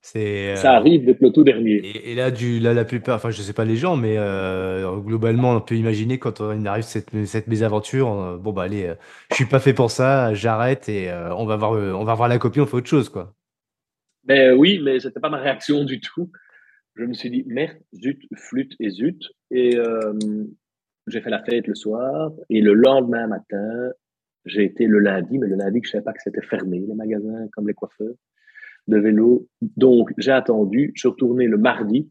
[0.02, 1.82] c'est ça arrive d'être le tout dernier.
[2.10, 5.52] Et, là, du, là, la plupart, enfin, je sais pas les gens, mais euh, globalement,
[5.52, 8.94] on peut imaginer quand on arrive cette, cette mésaventure, euh, bon bah allez,
[9.32, 12.38] je suis pas fait pour ça, j'arrête et on va voir, on va voir la
[12.38, 13.34] copie, on fait autre chose, quoi.
[14.26, 16.32] Ben oui, mais c'était pas ma réaction du tout.
[16.96, 19.78] Je me suis dit merde, zut, flûte et zut, et
[21.08, 22.32] j'ai fait la fête le soir.
[22.50, 23.92] Et le lendemain matin,
[24.46, 27.48] j'ai été le lundi, mais le lundi, je savais pas que c'était fermé, les magasins,
[27.54, 28.16] comme les coiffeurs
[28.88, 29.48] de vélo.
[29.62, 30.92] Donc, j'ai attendu.
[30.96, 32.10] Je suis retourné le mardi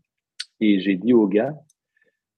[0.60, 1.54] et j'ai dit au gars,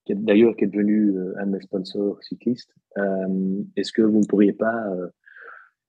[0.05, 4.03] qui est d'ailleurs qui est devenu euh, un de mes sponsors cyclistes, euh, est-ce que
[4.03, 5.09] vous ne pourriez pas euh,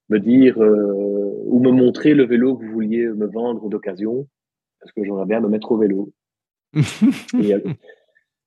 [0.10, 4.28] me dire ou me montrer le vélo que vous vouliez me vendre d'occasion?
[4.80, 6.12] Parce que j'aimerais bien me mettre au vélo.
[6.74, 7.56] et,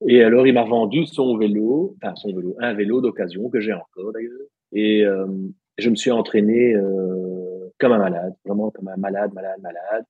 [0.07, 3.73] et, alors, il m'a vendu son vélo, enfin son vélo, un vélo d'occasion que j'ai
[3.73, 4.47] encore d'ailleurs.
[4.73, 5.27] Et euh,
[5.79, 10.05] je me suis entraîné euh, comme un malade, vraiment comme un malade, malade, malade.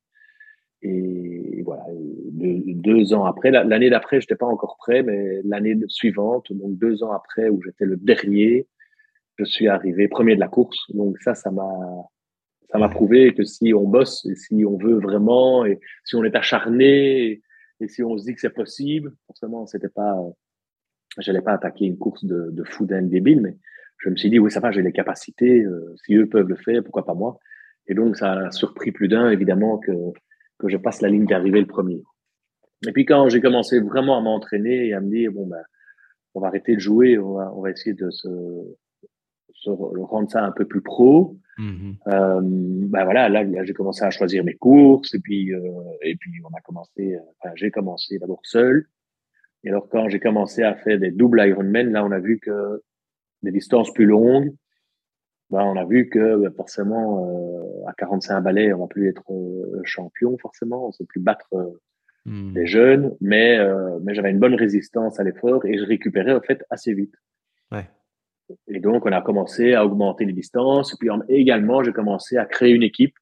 [0.83, 1.85] Et voilà,
[2.31, 7.11] deux, ans après, l'année d'après, j'étais pas encore prêt, mais l'année suivante, donc deux ans
[7.13, 8.69] après, où j'étais le dernier,
[9.39, 10.79] je suis arrivé premier de la course.
[10.95, 11.69] Donc ça, ça m'a
[12.71, 16.25] ça m'a prouvé que si on bosse et si on veut vraiment et si on
[16.25, 17.43] est acharné
[17.81, 20.17] et, si on se dit que c'est possible, forcément, c'était pas,
[21.19, 23.57] j'allais pas attaquer une course de, de fou d'un débile, mais
[23.99, 25.63] je me suis dit, oui, ça va, j'ai les capacités.
[25.63, 27.39] Euh, si eux peuvent le faire, pourquoi pas moi?
[27.87, 29.93] Et donc, ça a surpris plus d'un, évidemment, que,
[30.59, 32.03] que je passe la ligne d'arrivée le premier.
[32.87, 35.63] Et puis, quand j'ai commencé vraiment à m'entraîner et à me dire, bon, ben,
[36.35, 38.29] on va arrêter de jouer, on va, on va essayer de se,
[39.55, 41.37] se rendre ça un peu plus pro.
[41.59, 45.61] Mmh euh, ben voilà, là, là j'ai commencé à choisir mes courses et puis euh,
[46.03, 47.17] et puis on a commencé.
[47.41, 48.87] Enfin, j'ai commencé d'abord seul.
[49.65, 52.83] Et alors quand j'ai commencé à faire des doubles Ironman, là on a vu que
[53.43, 54.53] des distances plus longues,
[55.51, 59.25] ben, on a vu que ben, forcément euh, à 45 balais on va plus être
[59.31, 61.49] euh, champion forcément, on ne sait plus battre
[62.27, 62.55] mmh.
[62.55, 63.59] les jeunes, mais
[64.03, 67.15] mais j'avais une bonne résistance à l'effort et je récupérais en fait assez vite.
[67.73, 67.89] Ouais.
[68.69, 70.95] Et donc, on a commencé à augmenter les distances.
[70.95, 73.15] Et puis également, j'ai commencé à créer une équipe.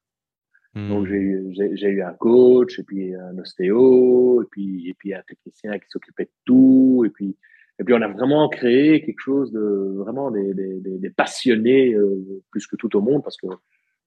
[0.75, 1.53] Donc, hmm.
[1.53, 5.87] j'ai eu un coach, et puis un ostéo, et puis, et puis un technicien qui
[5.89, 7.03] s'occupait de tout.
[7.03, 7.35] Et puis,
[7.79, 12.41] et puis, on a vraiment créé quelque chose de vraiment des, des, des passionnés euh,
[12.49, 13.47] plus que tout au monde, parce que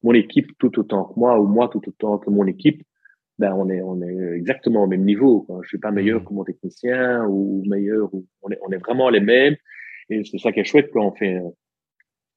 [0.03, 2.83] mon équipe, tout autant que moi, ou moi, tout autant que mon équipe,
[3.39, 5.41] ben, on est, on est exactement au même niveau.
[5.41, 5.61] Quoi.
[5.63, 6.25] Je suis pas meilleur hmm.
[6.25, 8.13] que mon technicien ou meilleur.
[8.13, 9.55] Ou, on, est, on est vraiment les mêmes.
[10.09, 11.39] Et c'est ça qui est chouette quand on fait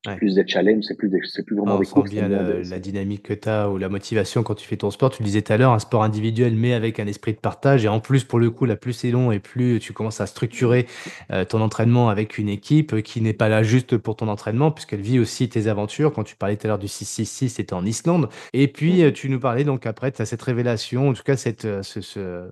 [0.06, 2.10] euh, plus des challenges, c'est plus, c'est plus vraiment des courses.
[2.10, 5.10] bien la, dynamique que tu as ou la motivation quand tu fais ton sport.
[5.10, 7.84] Tu le disais tout à l'heure, un sport individuel, mais avec un esprit de partage.
[7.84, 10.26] Et en plus, pour le coup, la plus c'est long et plus tu commences à
[10.26, 10.86] structurer
[11.30, 15.00] euh, ton entraînement avec une équipe qui n'est pas là juste pour ton entraînement, puisqu'elle
[15.00, 16.12] vit aussi tes aventures.
[16.12, 18.28] Quand tu parlais tout à l'heure du 666, c'était en Islande.
[18.52, 21.36] Et puis, euh, tu nous parlais donc après, tu as cette révélation, en tout cas,
[21.36, 22.50] cette, ce, ce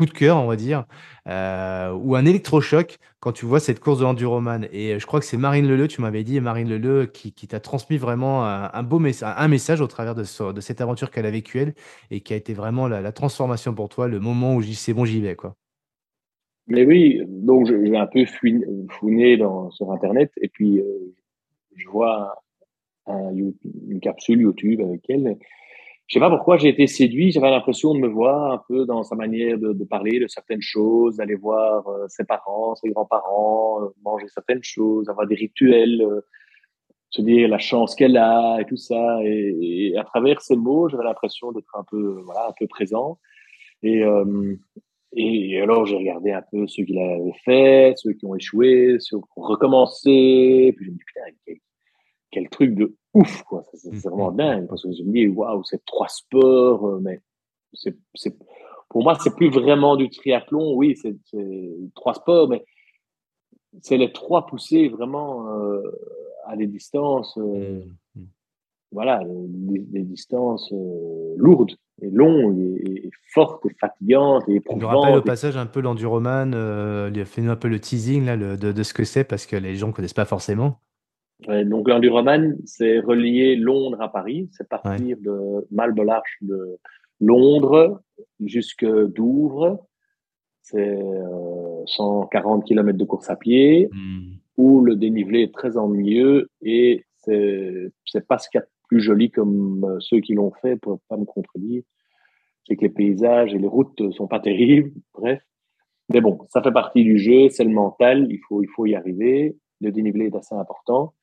[0.00, 0.86] coup de cœur, on va dire,
[1.28, 4.66] euh, ou un électrochoc quand tu vois cette course de l'enduroman.
[4.72, 7.98] Et je crois que c'est Marine Leleu, tu m'avais dit, Marine Leleu, qui, t'a transmis
[7.98, 11.58] vraiment un, beau message, un message au travers de, de cette aventure qu'elle a vécue
[11.58, 11.74] elle,
[12.10, 15.20] et qui a été vraiment la, transformation pour toi, le moment où c'est bon, j'y
[15.20, 15.54] vais, quoi.
[16.66, 21.14] Mais oui, donc j'ai un peu fouiné dans, sur Internet, et puis euh,
[21.76, 22.42] je vois
[23.06, 25.36] une capsule YouTube avec elle
[26.10, 27.30] je sais pas pourquoi j'ai été séduit.
[27.30, 30.60] J'avais l'impression de me voir un peu dans sa manière de, de parler de certaines
[30.60, 36.02] choses, d'aller voir euh, ses parents, ses grands-parents, euh, manger certaines choses, avoir des rituels,
[36.02, 36.20] euh,
[37.10, 39.20] se dire la chance qu'elle a et tout ça.
[39.22, 43.20] Et, et, à travers ces mots, j'avais l'impression d'être un peu, voilà, un peu présent.
[43.84, 44.02] Et,
[45.16, 49.16] et alors j'ai regardé un peu ceux qui l'avaient fait, ceux qui ont échoué, ceux
[49.18, 50.74] qui ont recommencé.
[50.76, 51.56] Puis je me dis putain,
[52.30, 53.64] quel truc de ouf, quoi.
[53.74, 57.00] C'est mmh, vraiment mmh, dingue parce que je me dis, waouh, c'est trois sports, euh,
[57.00, 57.20] mais
[57.72, 58.36] c'est, c'est,
[58.88, 60.74] pour moi, c'est plus vraiment du triathlon.
[60.74, 61.16] Oui, c'est,
[61.94, 62.64] trois sports, mais
[63.80, 65.82] c'est les trois poussés vraiment euh,
[66.46, 68.22] à des distances, euh, mmh,
[68.92, 70.72] voilà, des, distances
[71.36, 74.82] lourdes et longues et, fortes et fatigantes et éprouvantes.
[74.82, 78.56] Me rappelle au passage un peu l'enduroman, euh, fait-nous un peu le teasing là, de,
[78.56, 80.80] de, ce que c'est parce que les gens connaissent pas forcément
[81.48, 84.48] donc l'enduroman, c'est relier Londres à Paris.
[84.52, 86.78] C'est partir de Malbelarche de
[87.20, 88.02] Londres
[88.40, 89.86] jusque Douvres.
[90.62, 90.98] C'est
[91.86, 94.34] 140 euh, km de course à pied hmm.
[94.56, 98.70] où le dénivelé est très ennuyeux et c'est c'est pas ce qu'il y a de
[98.88, 101.82] plus joli comme euh, ceux qui l'ont fait pour pas me contredire.
[102.66, 104.92] C'est que les paysages et les routes sont pas terribles.
[105.14, 105.42] Bref.
[106.12, 108.96] Mais bon, ça fait partie du jeu, c'est le mental, il faut, il faut y
[108.96, 109.56] arriver.
[109.80, 111.14] Le dénivelé est assez important.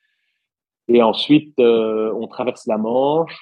[0.87, 3.37] Et ensuite, euh, on traverse la Manche.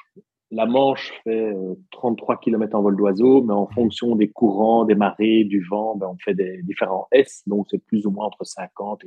[0.51, 1.53] La Manche fait
[1.91, 5.95] 33 euh, km en vol d'oiseau, mais en fonction des courants, des marées, du vent,
[5.95, 7.43] ben, on fait des différents S.
[7.47, 9.03] Donc, c'est plus ou moins entre 50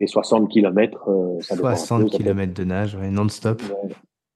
[0.00, 1.08] et, 60 km.
[1.08, 3.62] Euh, 60 km de nage, non-stop.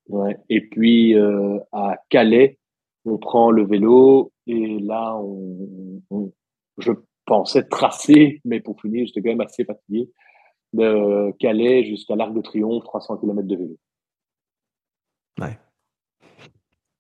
[0.09, 2.59] Ouais, Et puis, euh, à Calais,
[3.05, 6.33] on prend le vélo et là, on,
[6.79, 6.93] je
[7.25, 10.09] pensais tracer, mais pour finir, j'étais quand même assez fatigué
[10.77, 13.77] de Calais jusqu'à l'Arc de Triomphe, 300 km de vélo.
[15.41, 15.59] Ouais.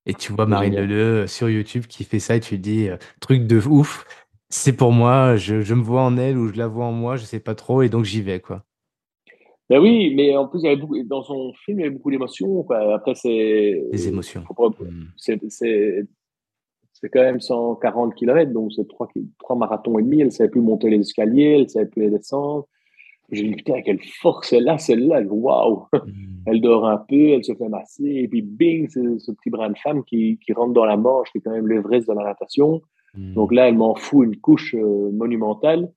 [0.06, 2.88] Et tu vois Marine Leleu euh, sur YouTube qui fait ça et tu te dis
[2.88, 4.06] euh, truc de ouf,
[4.48, 7.24] c'est pour moi, je, me vois en elle ou je la vois en moi, je
[7.24, 8.62] sais pas trop et donc j'y vais quoi.
[9.68, 11.94] Ben oui, mais en plus il y avait beaucoup, dans son film il y avait
[11.94, 12.64] beaucoup d'émotions.
[12.70, 14.44] Après c'est des émotions.
[14.78, 15.06] Hmm.
[16.98, 19.08] C'est quand même 140 km, donc c'est trois,
[19.40, 20.20] trois marathons et demi.
[20.20, 22.68] Elle savait plus monter les escaliers, elle savait plus les descendre.
[23.30, 25.86] J'ai dit, putain, quelle force celle-là, celle-là, waouh!
[25.92, 25.98] Mm.
[26.46, 29.70] Elle dort un peu, elle se fait masser, et puis bing, c'est ce petit brin
[29.70, 32.22] de femme qui, qui rentre dans la manche, qui est quand même l'Everest de la
[32.22, 32.82] natation.
[33.14, 33.34] Mm.
[33.34, 35.90] Donc là, elle m'en fout une couche euh, monumentale.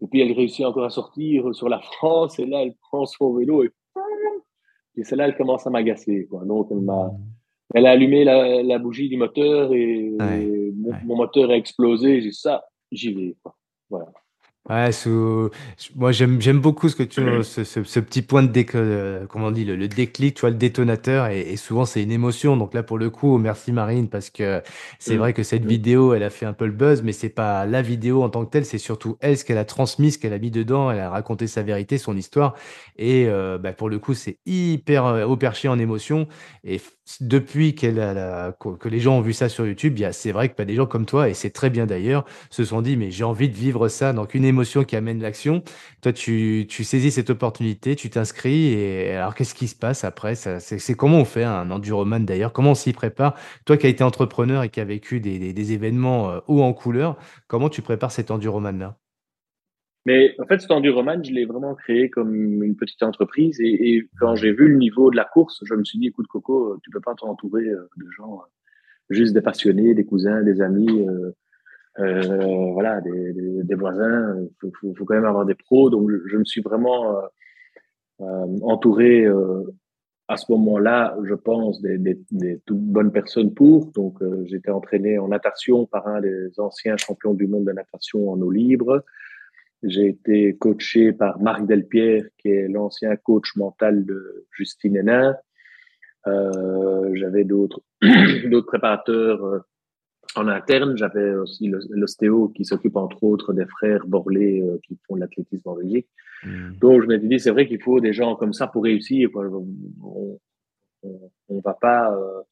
[0.00, 3.34] Et puis elle réussit encore à sortir sur la France, et là, elle prend son
[3.34, 3.70] vélo et
[4.96, 6.26] Et celle-là, elle commence à m'agacer.
[6.28, 6.44] Quoi.
[6.44, 7.18] Donc, elle m'a, mmh.
[7.74, 10.12] elle a allumé la, la, bougie du moteur et,
[11.04, 12.20] mon, moteur a explosé.
[12.20, 13.36] J'ai dit ça, j'y vais.
[13.42, 13.56] Quoi.
[13.90, 14.06] Voilà.
[14.68, 14.90] Ouais,
[15.96, 18.74] moi j'aime j'aime beaucoup ce que tu ce, ce, petit point de déc...
[18.74, 22.56] Euh, comment on dit le, déclic, tu vois, le détonateur et, souvent c'est une émotion.
[22.56, 24.62] Donc là pour le coup, merci Marine parce que
[24.98, 25.18] c'est mmh.
[25.18, 25.68] vrai que cette mmh.
[25.68, 28.44] vidéo, elle a fait un peu le buzz, mais c'est pas la vidéo en tant
[28.44, 30.90] que telle, c'est surtout elle ce qu'elle a transmis, ce qu'elle a mis dedans.
[30.90, 32.54] Elle a raconté sa vérité, son histoire
[32.96, 36.28] et euh, bah, pour le coup c'est hyper euh, haut perché en émotion
[36.64, 36.78] et
[37.20, 41.06] depuis que les gens ont vu ça sur YouTube, c'est vrai que des gens comme
[41.06, 44.12] toi, et c'est très bien d'ailleurs, se sont dit, mais j'ai envie de vivre ça,
[44.12, 45.62] donc une émotion qui amène l'action.
[46.02, 50.34] Toi, tu, tu saisis cette opportunité, tu t'inscris, et alors qu'est-ce qui se passe après?
[50.34, 52.52] C'est comment on fait un enduroman d'ailleurs?
[52.52, 53.34] Comment on s'y prépare?
[53.64, 56.72] Toi qui as été entrepreneur et qui as vécu des, des, événements euh, hauts en
[56.72, 57.16] couleur,
[57.46, 58.98] comment tu prépares cet enduroman-là
[60.08, 63.60] mais en fait, cet enduroman, je l'ai vraiment créé comme une petite entreprise.
[63.60, 66.78] Et, quand j'ai vu le niveau de la course, je me suis dit, écoute, Coco,
[66.82, 68.46] tu peux pas t'entourer euh, de gens, euh,
[69.10, 71.30] juste des passionnés, des cousins, des amis, euh,
[71.98, 74.36] euh, voilà, des, voisins.
[74.62, 75.90] Il faut, quand même avoir des pros.
[75.90, 77.18] Donc, je, me suis vraiment
[78.22, 79.26] euh, entouré
[80.28, 82.18] à ce moment-là, je pense, des,
[82.64, 83.92] toutes bonnes personnes pour.
[83.92, 88.40] Donc, j'étais entraîné en natation par un des anciens champions du monde de natation en
[88.40, 89.04] eau libre.
[89.82, 95.36] J'ai été coaché par Marc Delpierre, qui est l'ancien coach mental de Justine Hénin.
[96.26, 97.82] Euh, J'avais d'autres
[98.50, 99.60] d'autres préparateurs euh,
[100.36, 100.96] en interne.
[100.96, 105.68] J'avais aussi l'ostéo qui s'occupe entre autres des frères Borlé euh, qui font de l'athlétisme
[105.68, 106.08] en Belgique.
[106.44, 106.72] Hmm.
[106.80, 109.30] Donc je m'étais dit c'est vrai qu'il faut des gens comme ça pour réussir.
[109.34, 110.38] On,
[111.02, 112.42] on, on va pas euh,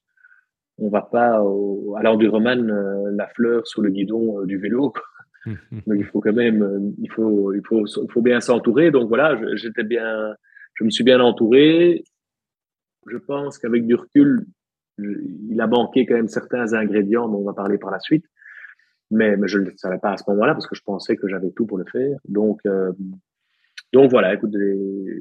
[0.78, 4.92] on va pas à l'enduroman euh, la fleur sous le guidon du vélo.
[5.86, 8.90] Donc il faut quand même, euh, il faut, il faut, il faut bien s'entourer.
[8.90, 10.34] Donc voilà, j'étais bien,
[10.74, 12.04] je me suis bien entouré.
[13.06, 14.46] Je pense qu'avec du recul,
[14.98, 18.24] il a manqué quand même certains ingrédients dont on va parler par la suite.
[19.10, 21.28] Mais, mais je ne le savais pas à ce moment-là parce que je pensais que
[21.28, 22.18] j'avais tout pour le faire.
[22.28, 22.92] Donc, euh,
[23.92, 25.14] donc voilà, écoute, euh,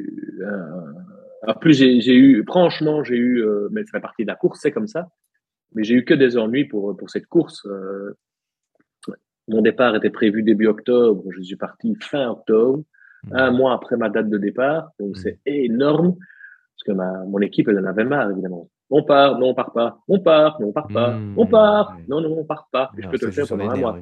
[1.62, 4.72] plus j'ai eu, franchement, j'ai eu, euh, mais c'est la partie de la course, c'est
[4.72, 5.10] comme ça.
[5.74, 7.68] Mais j'ai eu que des ennuis pour, pour cette course.
[9.48, 11.24] Mon départ était prévu début octobre.
[11.32, 12.84] Je suis parti fin octobre,
[13.26, 13.36] mmh.
[13.36, 14.90] un mois après ma date de départ.
[15.00, 15.16] Donc, mmh.
[15.16, 16.16] c'est énorme.
[16.16, 18.70] Parce que ma, mon équipe, elle en avait marre, évidemment.
[18.90, 20.00] On part, non, on part pas.
[20.08, 21.12] On part, non, on part pas.
[21.12, 21.34] Mmh.
[21.38, 22.92] On part, non, non, on part pas.
[22.98, 24.00] je peux te le faire pendant un mois.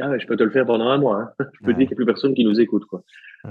[0.00, 1.34] Ah, je peux te le faire pendant un mois.
[1.38, 1.44] Hein.
[1.60, 2.84] Je peux te dire qu'il n'y a plus personne qui nous écoute.
[2.86, 3.02] Quoi.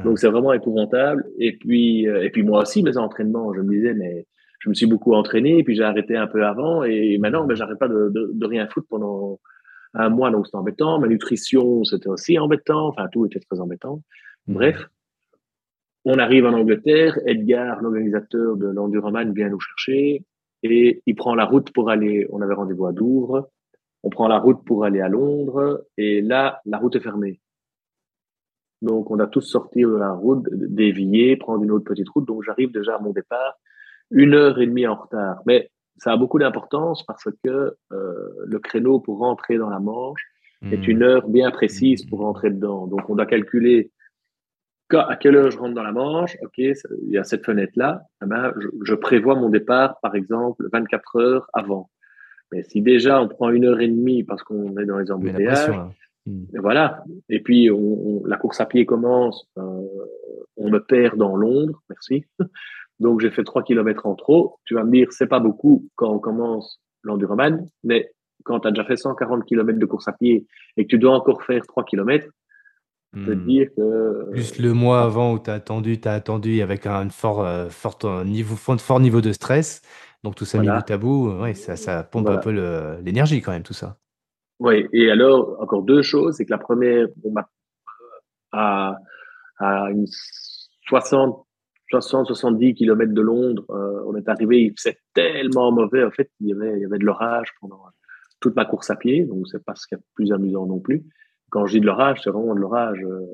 [0.04, 1.26] Donc, c'est vraiment épouvantable.
[1.38, 4.26] Et puis, euh, et puis moi aussi, mes entraînements, je me disais, mais
[4.62, 7.56] je me suis beaucoup entraîné, et puis j'ai arrêté un peu avant, et maintenant, mais
[7.56, 9.40] j'arrête pas de, de, de, rien foutre pendant
[9.94, 11.00] un mois, donc c'était embêtant.
[11.00, 12.88] Ma nutrition, c'était aussi embêtant.
[12.88, 14.02] Enfin, tout était très embêtant.
[14.48, 14.56] Mhm.
[14.56, 14.90] Bref,
[16.06, 17.20] on arrive en Angleterre.
[17.26, 20.24] Edgar, l'organisateur de l'Enduroman, vient nous chercher
[20.64, 22.28] et il prend la route pour aller.
[22.32, 23.50] On avait rendez-vous à Douvres.
[24.04, 27.40] On prend la route pour aller à Londres et là, la route est fermée.
[28.82, 32.26] Donc, on a tous sorti de la route, dévier, prendre une autre petite route.
[32.26, 33.60] Donc, j'arrive déjà à mon départ
[34.10, 35.42] une heure et demie en retard.
[35.46, 35.70] Mais
[36.02, 40.26] ça a beaucoup d'importance parce que euh, le créneau pour rentrer dans la Manche
[40.64, 40.90] est hmm.
[40.90, 42.88] une heure bien précise pour rentrer dedans.
[42.88, 43.92] Donc, on doit calculer
[44.94, 46.38] à quelle heure je rentre dans la Manche.
[46.42, 48.02] OK, il y a cette fenêtre-là.
[48.24, 48.52] Eh ben,
[48.84, 51.92] je, prévois mon départ, par exemple, 24 heures avant.
[52.52, 55.70] Mais si déjà on prend une heure et demie parce qu'on est dans les embouteillages,
[56.26, 56.46] hmm.
[56.56, 57.04] voilà.
[57.30, 59.82] Et puis on, la course à pied commence, euh,
[60.58, 62.26] on me perd dans Londres, merci.
[63.02, 64.60] Donc, j'ai fait 3 km en trop.
[64.66, 68.12] Tu vas me dire, c'est pas beaucoup quand on commence l'enduroman, mais
[68.44, 70.46] quand tu as déjà fait 140 km de course à pied
[70.78, 72.28] et que tu dois encore faire 3 km,
[73.14, 73.46] je peux te hmm.
[73.48, 74.28] dire que.
[74.34, 77.70] Juste le mois avant où tu as attendu, tu as attendu avec un fort, euh,
[77.70, 79.82] fort, euh, niveau, fort niveau de stress.
[80.24, 82.52] Donc, tout ça mis bout à bout, ouais, ça, ça pompe un peu
[83.04, 83.98] l'énergie quand même, tout ça.
[84.60, 86.36] Oui, et alors, encore deux choses.
[86.36, 87.50] C'est que la première, on m'a
[88.52, 88.96] à,
[89.58, 90.06] à une
[90.88, 91.48] 60
[92.00, 96.50] 60-70 km de Londres, euh, on est arrivé, il faisait tellement mauvais, en fait, il
[96.50, 97.82] y avait, il y avait de l'orage pendant
[98.40, 101.04] toute ma course à pied, donc c'est pas ce qui est plus amusant non plus.
[101.50, 103.26] Quand je dis de l'orage, c'est vraiment de l'orage euh,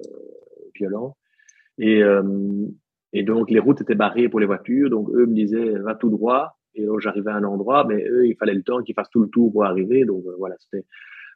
[0.76, 1.16] violent.
[1.78, 2.24] Et, euh,
[3.14, 6.10] et donc les routes étaient barrées pour les voitures, donc eux me disaient va tout
[6.10, 6.58] droit.
[6.76, 9.30] Et j'arrivais à un endroit, mais eux, il fallait le temps qu'ils fassent tout le
[9.30, 10.06] tour pour arriver.
[10.06, 10.86] Donc voilà, c'était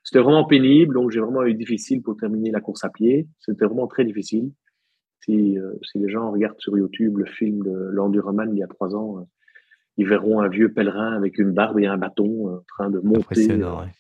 [0.04, 0.94] c'était vraiment pénible.
[0.94, 3.28] Donc j'ai vraiment eu difficile pour terminer la course à pied.
[3.40, 4.52] C'était vraiment très difficile.
[5.24, 8.68] Si, euh, si les gens regardent sur YouTube le film de l'Enduraman il y a
[8.68, 9.24] trois ans, euh,
[9.98, 13.00] ils verront un vieux pèlerin avec une barbe et un bâton euh, en train de
[13.00, 13.54] monter.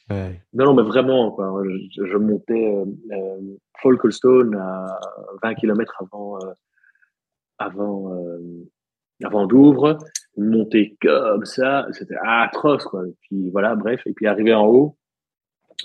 [0.09, 0.41] Ouais.
[0.53, 1.63] Non, non, mais vraiment, quoi.
[1.63, 2.73] Je, je montais
[3.11, 3.39] euh,
[3.81, 4.99] Folklestone à
[5.43, 6.39] 20 km avant,
[7.59, 8.15] avant
[9.23, 9.97] avant d'ouvre,
[10.37, 13.05] monter comme ça, c'était atroce, quoi.
[13.07, 14.01] Et puis voilà, bref.
[14.05, 14.97] Et puis arrivé en haut,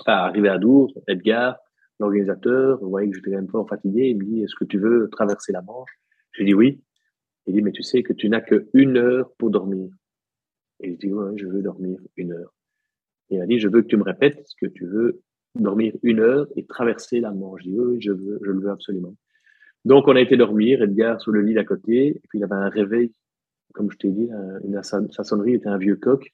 [0.01, 1.57] enfin, arrivé à Douvres, Edgar,
[1.99, 5.09] l'organisateur, voyez que j'étais quand même fort fatigué, il me dit, est-ce que tu veux
[5.09, 5.99] traverser la Manche?
[6.33, 6.81] J'ai dit oui.
[7.45, 9.89] Il dit, mais tu sais que tu n'as que une heure pour dormir.
[10.81, 12.53] Et je dis, ouais, je veux dormir une heure.
[13.29, 15.21] Et il m'a dit, je veux que tu me répètes ce que tu veux
[15.55, 17.61] dormir une heure et traverser la Manche.
[17.63, 19.15] Je dis, oui, je veux, je le veux absolument.
[19.85, 22.55] Donc, on a été dormir, Edgar sur le lit d'à côté, et puis il avait
[22.55, 23.13] un réveil,
[23.73, 24.29] comme je t'ai dit,
[24.65, 26.33] une, sa sonnerie était un vieux coq.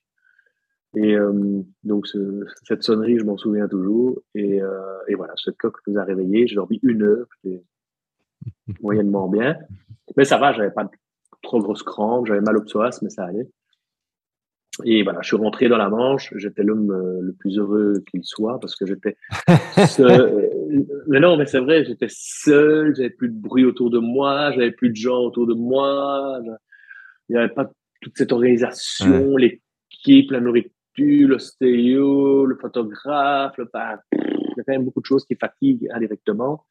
[0.96, 4.22] Et euh, donc, ce, cette sonnerie, je m'en souviens toujours.
[4.36, 6.48] Et, euh, et, voilà, ce coq nous a réveillés.
[6.48, 7.64] J'ai dormi une heure, j'étais
[8.82, 9.58] moyennement bien.
[10.18, 10.90] Mais ça va, j'avais pas
[11.42, 13.50] trop grosse crampe, j'avais mal au psoas, mais ça allait.
[14.86, 16.34] Et voilà, je suis rentré dans la Manche.
[16.36, 19.16] J'étais l'homme euh, le plus heureux qu'il soit parce que j'étais
[19.88, 20.50] seul.
[21.08, 22.96] mais non, mais c'est vrai, j'étais seul.
[22.96, 24.52] J'avais plus de bruit autour de moi.
[24.52, 26.40] J'avais plus de gens autour de moi.
[27.30, 33.58] Il n'y avait pas toute cette organisation, l'équipe, la nourriture, l'ostéo, le photographe.
[33.58, 33.70] Le...
[34.14, 36.66] Il y a quand même beaucoup de choses qui fatiguent indirectement.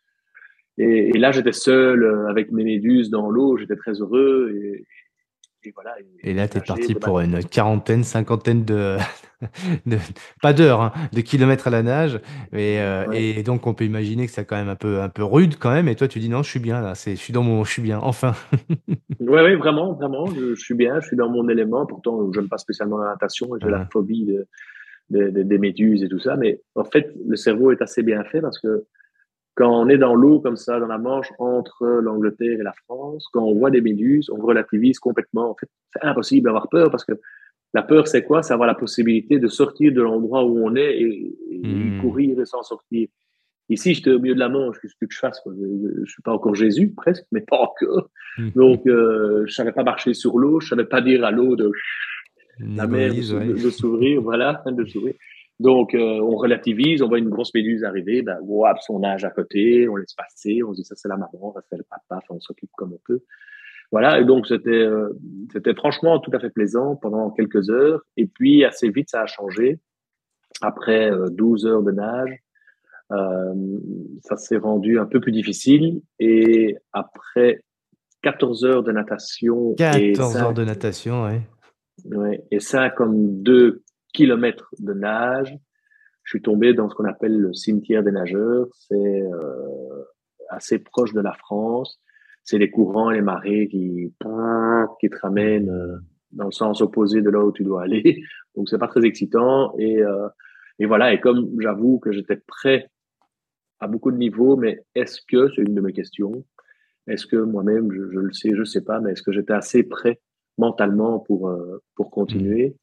[0.78, 3.56] Et, là, j'étais seul euh, avec mes méduses dans l'eau.
[3.58, 4.50] J'étais très heureux.
[6.22, 8.96] Et, là, tu es parti pour une quarantaine, cinquantaine de,
[10.40, 12.20] pas d'heures, hein, de kilomètres à la nage.
[12.52, 15.22] Et, euh, et, donc, on peut imaginer que c'est quand même un peu, un peu
[15.22, 15.88] rude quand même.
[15.88, 17.82] Et toi, tu dis non, je suis bien là, je suis dans mon, je suis
[17.82, 18.34] bien, enfin.
[18.88, 21.86] oui, oui, vraiment, vraiment, je, suis bien, je suis dans mon élément.
[21.86, 24.36] Pourtant, je n'aime pas spécialement la natation, j'ai la phobie
[25.10, 26.36] des méduses et tout ça.
[26.36, 28.86] Mais en fait, le cerveau est assez bien fait parce que
[29.54, 33.26] quand on est dans l'eau comme ça, dans la Manche, entre l'Angleterre et la France,
[33.32, 35.50] quand on voit des méduses, on relativise complètement.
[35.50, 37.12] En fait, c'est impossible d'avoir peur parce que
[37.74, 38.42] la peur, c'est quoi?
[38.42, 42.00] C'est avoir la possibilité de sortir de l'endroit où on est et, hmm.
[42.00, 43.08] courir et s'en sortir.
[43.68, 46.32] Ici, j'étais au milieu de la Manche, qu'est-ce que je fasse Je, ne suis pas
[46.32, 48.10] encore Jésus, presque, mais pas encore.
[48.56, 51.70] Donc, euh, je savais pas marcher sur l'eau, je savais pas dire à l'eau de
[52.60, 55.14] la mer de, s'ouvrir, voilà, de s'ouvrir.
[55.62, 59.30] Donc, euh, on relativise, on voit une grosse méduse arriver, ben, on son âge à
[59.30, 62.20] côté, on laisse passer, on se dit ça c'est la maman, ça c'est le papa,
[62.30, 63.20] on s'occupe comme on peut.
[63.92, 65.10] Voilà, et donc c'était euh,
[65.52, 68.00] c'était franchement tout à fait plaisant pendant quelques heures.
[68.16, 69.78] Et puis assez vite ça a changé.
[70.62, 72.42] Après 12 euh, heures de nage,
[73.12, 73.54] euh,
[74.22, 76.02] ça s'est rendu un peu plus difficile.
[76.18, 77.62] Et après
[78.22, 79.76] 14 heures de natation.
[79.76, 81.38] 14 heures de natation, oui.
[82.06, 85.56] Ouais, et ça comme deux kilomètres de nage.
[86.24, 88.68] Je suis tombé dans ce qu'on appelle le cimetière des nageurs.
[88.72, 90.04] C'est euh,
[90.50, 92.00] assez proche de la France.
[92.44, 94.12] C'est les courants et les marées qui,
[95.00, 95.96] qui te ramènent euh,
[96.32, 98.22] dans le sens opposé de là où tu dois aller.
[98.56, 99.74] Donc c'est pas très excitant.
[99.78, 100.28] Et, euh,
[100.78, 101.12] et voilà.
[101.12, 102.88] Et comme j'avoue que j'étais prêt
[103.80, 106.44] à beaucoup de niveaux, mais est-ce que c'est une de mes questions
[107.08, 109.82] Est-ce que moi-même, je, je, le sais, je sais pas, mais est-ce que j'étais assez
[109.82, 110.20] prêt
[110.58, 112.76] mentalement pour euh, pour continuer?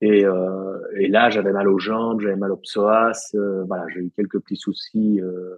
[0.00, 3.30] Et, euh, et là, j'avais mal aux jambes, j'avais mal au psoas.
[3.34, 5.56] Euh, voilà, j'ai eu quelques petits soucis euh,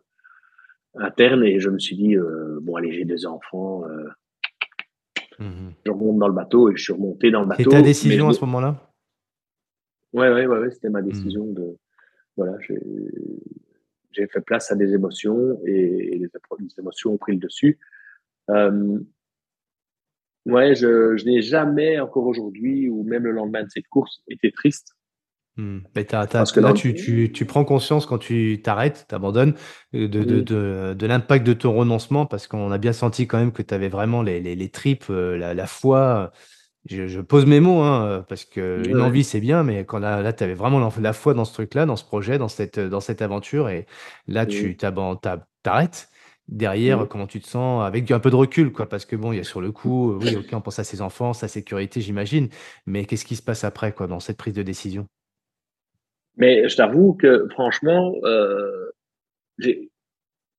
[0.94, 2.16] internes et je me suis dit
[2.62, 3.85] bon, allez, j'ai des enfants.
[5.38, 7.62] Mmh je remonte dans le bateau et je suis remonté dans le bateau.
[7.62, 8.92] C'était ta décision à ce moment-là?
[10.12, 11.05] Ouais, ouais, ouais, ouais c'était ma mmh.
[11.05, 11.77] décision de
[12.37, 12.57] voilà,
[14.12, 16.29] j'ai fait place à des émotions et, et les,
[16.79, 17.79] émotions ont pris le dessus.
[18.51, 18.98] Euh,
[20.48, 24.50] Ouais, je, je n'ai jamais encore aujourd'hui ou même le lendemain de cette course été
[24.50, 24.94] triste.
[25.58, 25.80] Hmm.
[25.94, 29.54] Mais Parce que là, tu, tu, tu, prends conscience quand tu t'arrêtes, t'abandonnes,
[29.94, 33.38] euh, de, de, de, de l'impact de ton renoncement, parce qu'on a bien senti quand
[33.38, 36.32] même que tu avais vraiment les, les, les tripes, euh, la, la foi.
[36.88, 40.22] Je, je, pose mes mots, hein, parce que une envie c'est bien, mais quand là,
[40.22, 43.00] là tu avais vraiment la, foi dans ce truc-là, dans ce projet, dans cette, dans
[43.00, 43.84] cette aventure, et
[44.28, 46.08] là, tu t'arrêtes
[46.48, 47.08] derrière, mmh.
[47.08, 49.40] comment tu te sens avec un peu de recul, quoi, parce que bon, il y
[49.40, 52.48] a sur le coup, euh, oui, ok, on pense à ses enfants, sa sécurité, j'imagine,
[52.87, 55.06] mais qu'est-ce qui se passe après, quoi, dans cette prise de décision?
[56.38, 58.92] Mais je t'avoue que franchement, euh,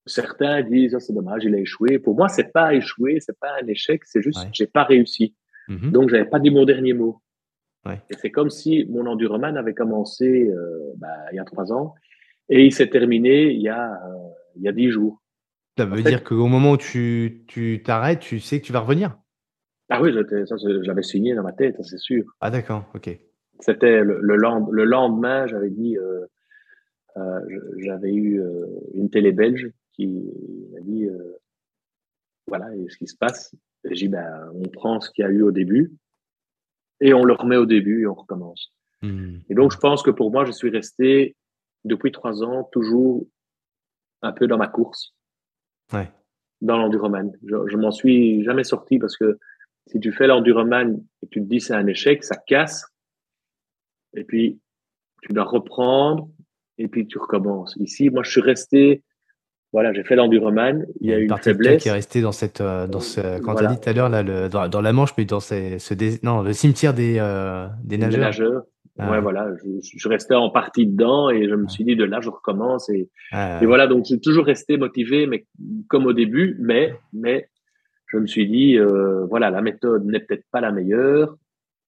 [0.05, 1.99] certains disent oh, c'est dommage, il a échoué.
[1.99, 5.35] Pour moi, c'est pas échoué, c'est pas un échec, c'est juste j'ai pas réussi.
[5.69, 7.21] Mmh Donc j'avais pas dit mon dernier mot.
[7.85, 8.01] Ouais.
[8.09, 11.95] Et c'est comme si mon enduroman avait commencé euh, bah, il y a trois ans
[12.49, 15.21] et il s'est terminé il y a euh, il y a dix jours.
[15.79, 19.17] Ça veut dire qu'au moment où tu tu t'arrêtes, tu sais que tu vas revenir?
[19.87, 22.25] Ah oui, j'avais signé dans ma tête, c'est sûr.
[22.41, 23.09] Ah d'accord, OK.
[23.61, 26.25] C'était le le le lendemain, j'avais dit, euh,
[27.15, 27.39] euh,
[27.77, 30.29] j'avais eu, euh, une télé belge qui
[30.73, 31.07] m'a dit,
[32.47, 33.55] voilà ce qui se passe?»
[33.85, 35.93] j'ai dit: «Ben, on prend ce qu'il y a eu au début
[36.99, 38.73] et on le remet au début et on recommence».
[39.01, 39.37] Mmh.
[39.49, 41.37] Et donc je pense que pour moi, je suis resté
[41.85, 43.25] depuis trois ans toujours
[44.21, 45.15] un peu dans ma course.
[45.93, 46.09] Ouais.
[46.61, 47.31] Dans l'enduroman.
[47.45, 49.39] Je, je m'en suis jamais sorti parce que
[49.87, 52.85] Si tu fais l'enduroman et tu te dis c'est un échec, ça casse.
[54.15, 54.59] Et puis,
[55.21, 56.29] tu dois reprendre
[56.77, 57.75] et puis tu recommences.
[57.77, 59.03] Ici, moi, je suis resté
[59.71, 60.85] voilà, j'ai fait l'enduroman.
[60.99, 61.83] Il y a, une, partie faiblesse.
[61.83, 64.09] qui est restée dans cette, euh, dans ce, quand tu as dit tout à l'heure,
[64.09, 68.19] là, le, dans, la Manche, mais dans ce, non, le cimetière des, euh, des nageurs.
[68.19, 68.63] Des nageurs.
[68.99, 69.11] Ah.
[69.11, 72.19] Ouais, voilà, je, je, restais en partie dedans et je me suis dit de là,
[72.19, 73.59] je recommence et, ah.
[73.61, 75.45] et voilà, donc j'ai toujours resté motivé, mais
[75.87, 77.49] comme au début, mais, mais
[78.07, 81.37] je me suis dit, euh, voilà, la méthode n'est peut-être pas la meilleure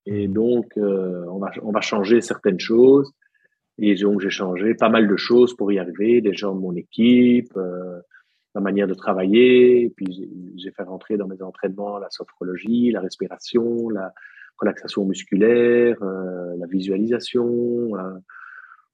[0.05, 0.34] et mmh.
[0.34, 3.12] donc euh, on va, on va changer certaines choses.
[3.78, 6.76] Et donc, j'ai changé pas mal de choses pour y arriver, des gens de mon
[6.76, 7.99] équipe, euh,
[8.53, 9.91] ma manière de travailler.
[9.95, 14.14] Puis, j'ai fait rentrer dans mes entraînements la sophrologie, la respiration, la
[14.62, 18.14] relaxation musculaire, euh, la visualisation, euh,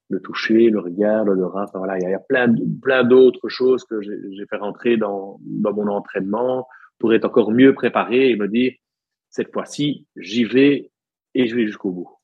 [0.10, 1.66] le toucher, le regard, l'odorat.
[1.66, 5.74] Enfin, voilà, il y a, plein, plein d'autres choses que j'ai fait rentrer dans, dans
[5.74, 8.74] mon entraînement pour être encore mieux préparé et me dire,
[9.30, 10.92] cette fois-ci, j'y vais
[11.36, 12.17] et je vais jusqu'au bout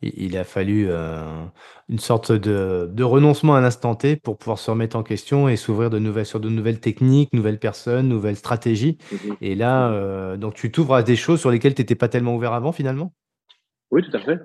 [0.00, 1.44] il a fallu, euh,
[1.88, 5.56] une sorte de de renoncement à l'instant T pour pouvoir se remettre en question et
[5.56, 10.36] s'ouvrir de nouvelles sur de nouvelles techniques, nouvelles personnes, nouvelles stratégies mmh et là, euh,
[10.36, 13.12] donc tu t'ouvres à des choses sur lesquelles tu étais pas tellement ouvert avant finalement?
[13.90, 14.38] Oui, tout à fait.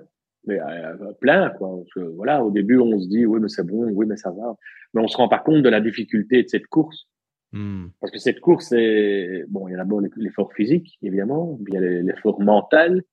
[0.46, 1.70] Mais, euh, plein quoi,
[2.16, 4.56] voilà, au début, on se dit: «Oui, mais c'est bon, oui, mais ça va»,
[4.92, 7.06] mais on se rend pas compte de la difficulté de cette course.
[7.52, 7.86] Mmh.
[8.00, 11.84] Parce que cette course, bon, il y a d'abord l'effort physique évidemment, puis il y
[11.84, 13.04] a l'effort mental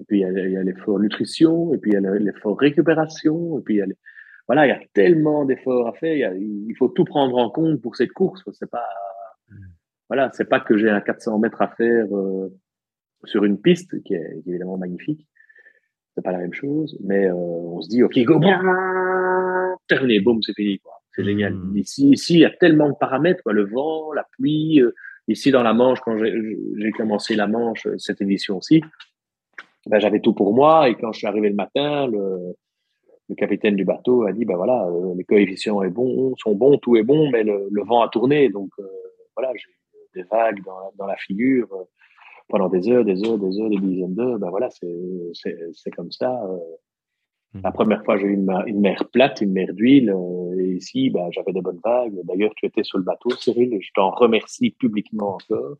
[0.00, 3.62] et puis il y a, l'effort nutrition, et puis il y a l'effort récupération, et
[3.62, 3.86] puis il y a
[4.46, 6.34] voilà, il y a tellement d'efforts à faire.
[6.34, 8.42] Il, faut tout prendre en compte pour cette course.
[8.52, 8.86] C'est pas
[9.50, 9.54] mm.
[10.08, 12.48] voilà, c'est pas que j'ai un 400 mètres à faire euh,
[13.24, 15.26] sur une piste qui est, évidemment magnifique.
[16.14, 18.40] C'est pas la même chose, mais euh, on se dit ok go,
[19.88, 20.92] terminé, boum, c'est fini quoi.
[21.12, 21.26] C'est mm.
[21.26, 21.56] génial.
[21.74, 24.80] Ici, ici, il y a tellement de paramètres, quoi, le vent, la pluie.
[24.80, 24.94] Euh,
[25.28, 28.80] ici dans la Manche, quand j'ai commencé la Manche, cette édition aussi,
[29.86, 30.88] ben, j'avais tout pour moi.
[30.88, 32.54] Et quand je suis arrivé le matin, le,
[33.28, 36.78] le capitaine du bateau a dit, ben voilà, euh, les coefficients est bon, sont bons,
[36.78, 38.48] tout est bon, mais le, le vent a tourné.
[38.48, 38.86] Donc euh,
[39.36, 41.84] voilà, j'ai des vagues dans la, dans la figure euh,
[42.48, 44.38] pendant des heures, des heures, des heures, des dizaines d'heures.
[44.38, 46.40] Ben voilà, c'est comme ça.
[47.52, 47.60] Mmh.
[47.64, 50.14] La première fois, j'ai eu une, une, mer plate, une mer d'huile.
[50.58, 52.14] et ici, ben, j'avais des bonnes vagues.
[52.24, 55.76] D'ailleurs, tu étais sur le bateau, Cyril, et je t'en remercie publiquement encore.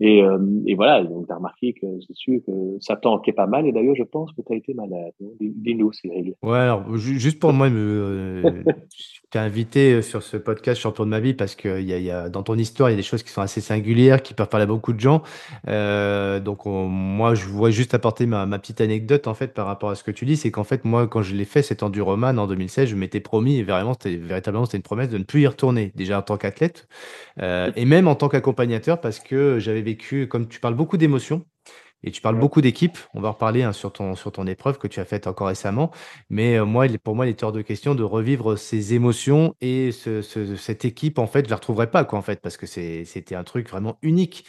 [0.00, 3.46] Et, euh, et voilà, donc tu as remarqué que c'est sûr que ça tanquait pas
[3.46, 3.66] mal.
[3.66, 5.12] Et d'ailleurs, je pense que tu as été malade.
[5.40, 6.34] Dis-nous, Cyril.
[6.42, 8.42] Ouais, alors, juste pour moi, euh,
[9.30, 12.10] t'ai invité euh, sur ce podcast Champion de ma vie parce que y a, y
[12.10, 14.48] a, dans ton histoire, il y a des choses qui sont assez singulières, qui peuvent
[14.48, 15.22] parler à beaucoup de gens.
[15.68, 19.90] Euh, donc, moi, je voudrais juste apporter ma, ma, petite anecdote en fait par rapport
[19.90, 20.36] à ce que tu dis.
[20.36, 23.58] C'est qu'en fait, moi, quand je l'ai fait, cet enduroman en 2016, je m'étais promis,
[23.58, 26.88] et vraiment, véritablement, c'était une promesse de ne plus y retourner, déjà en tant qu'athlète
[27.40, 29.82] euh, et même en tant qu'accompagnateur parce que j'avais
[30.28, 31.44] comme tu parles beaucoup d'émotions
[32.02, 34.88] et tu parles beaucoup d'équipe, on va reparler hein, sur, ton, sur ton épreuve que
[34.88, 35.90] tu as faite encore récemment,
[36.30, 39.92] mais euh, moi, pour moi, il est hors de question de revivre ces émotions et
[39.92, 43.34] ce, cette équipe, en fait, je la retrouverai pas, quoi, en fait, parce que c'était
[43.34, 44.46] un truc vraiment unique.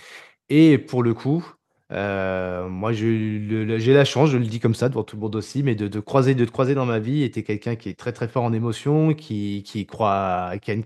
[0.49, 1.45] Et pour le coup,
[1.91, 5.63] euh, moi, j'ai la chance, je le dis comme ça devant tout le monde aussi,
[5.63, 8.13] mais de, de croiser, de te croiser dans ma vie, était quelqu'un qui est très
[8.13, 10.85] très fort en émotion, qui, qui croit, qui a une,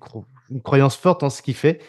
[0.50, 1.84] une croyance forte en ce qu'il fait.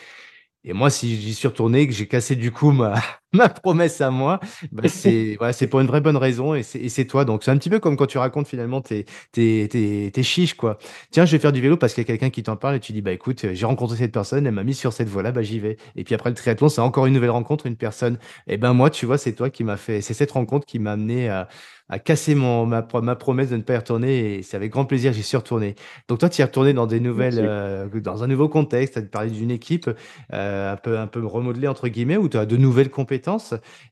[0.64, 3.00] Et moi, si j'y suis retourné, que j'ai cassé du coup ma,
[3.32, 4.40] ma promesse à moi,
[4.72, 7.24] bah c'est voilà, pour une vraie bonne raison et c'est toi.
[7.24, 10.54] Donc c'est un petit peu comme quand tu racontes finalement tes, tes, tes, tes chiches
[10.54, 10.78] quoi.
[11.10, 12.80] Tiens, je vais faire du vélo parce qu'il y a quelqu'un qui t'en parle et
[12.80, 15.42] tu dis bah écoute, j'ai rencontré cette personne, elle m'a mis sur cette voie-là, bah
[15.42, 15.76] j'y vais.
[15.96, 18.18] Et puis après le triathlon, c'est encore une nouvelle rencontre, une personne.
[18.46, 20.92] Et ben moi, tu vois, c'est toi qui m'a fait, c'est cette rencontre qui m'a
[20.92, 21.48] amené à
[21.88, 24.84] à casser mon, ma, ma promesse de ne pas y retourner et c'est avec grand
[24.84, 25.76] plaisir que j'y suis retourné.
[26.08, 28.98] Donc toi, tu y es retourné dans des nouvelles, euh, dans un nouveau contexte, tu
[28.98, 29.88] as parlé d'une équipe
[30.32, 33.15] euh, un peu un peu remodelée entre guillemets où tu as de nouvelles compétences.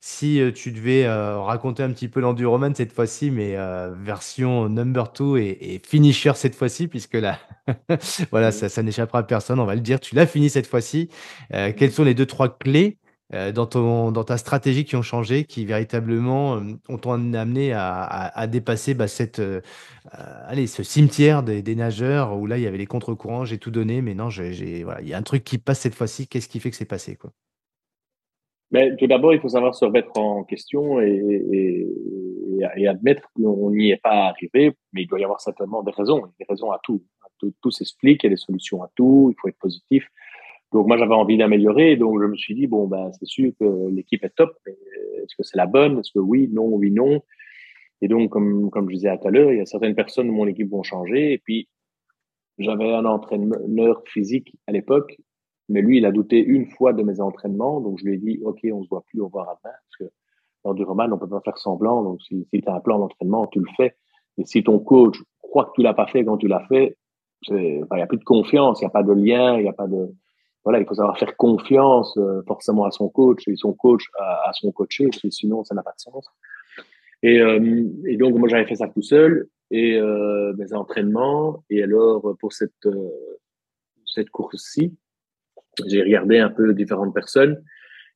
[0.01, 3.57] Si euh, tu devais euh, raconter un petit peu l'enduroman cette fois-ci, mais
[4.03, 7.39] version number two et, et finisher cette fois-ci, puisque là,
[8.31, 11.09] voilà, ça, ça n'échappera à personne, on va le dire, tu l'as fini cette fois-ci.
[11.51, 12.99] quelles sont les deux trois clés
[13.33, 16.99] euh, dans, ton, dans ta stratégie qui ont changé, qui véritablement euh, ont
[17.35, 19.63] amené à, à, dépasser bah, cette, euh,
[20.47, 23.71] allez, ce cimetière des, des, nageurs où là, il y avait les contre-courants, j'ai tout
[23.71, 26.29] donné, mais non, j'ai, voilà, il y a un truc qui passe cette fois-ci.
[26.29, 27.33] Qu'est-ce qui fait que c'est passé quoi?
[28.75, 31.07] Mais tout d'abord, il faut savoir se remettre en question et,
[31.53, 31.87] et,
[32.77, 36.23] et admettre qu'on n'y est pas arrivé, mais il doit y avoir certainement des raisons,
[36.41, 37.01] des raisons à tout.
[37.39, 40.09] Tout, s'explique, il y a des solutions à tout, il faut être positif.
[40.73, 43.91] Donc moi j'avais envie d'améliorer, donc je me suis dit bon ben c'est sûr que
[43.91, 46.01] l'équipe est top, mais est-ce que c'est la bonne?
[46.01, 47.23] Est-ce que oui, non, oui, non?
[48.01, 50.33] Et donc comme comme je disais tout à l'heure, il y a certaines personnes de
[50.33, 51.69] mon équipe vont changer, et puis
[52.59, 55.17] j'avais un entraîneur physique à l'époque
[55.69, 58.41] Mais lui, il a douté une fois de mes entraînements, donc je lui ai dit,
[58.45, 60.15] OK, on se voit plus, au revoir à demain, parce que
[60.65, 62.99] lors du roman, on peut pas faire semblant, donc si, si tu as un plan
[62.99, 63.97] d'entraînement, tu le fais.
[64.39, 66.97] Et si ton coach croit que tu l'as pas fait quand tu l'as fait,
[67.49, 69.75] il n'y a plus de confiance, il n'y a pas de lien, il n'y a
[69.75, 70.15] pas de,
[70.65, 74.49] voilà, il faut savoir faire confiance euh, forcément à son coach et son coach à,
[74.49, 76.27] à son coaché, parce que sinon ça n'a pas de sens.
[77.23, 81.83] Et, euh, et donc moi j'avais fait ça tout seul et euh, mes entraînements et
[81.83, 83.11] alors pour cette euh,
[84.07, 84.95] cette course-ci,
[85.87, 87.63] j'ai regardé un peu différentes personnes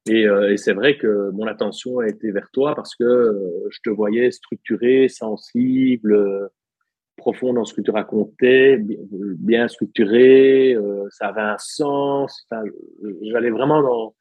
[0.08, 3.68] et, euh, et c'est vrai que mon attention a été vers toi parce que euh,
[3.70, 6.50] je te voyais structuré, sensible,
[7.16, 12.46] profond dans ce que tu racontais, bien structuré, euh, ça avait un sens.
[13.22, 14.14] J'allais vraiment dans,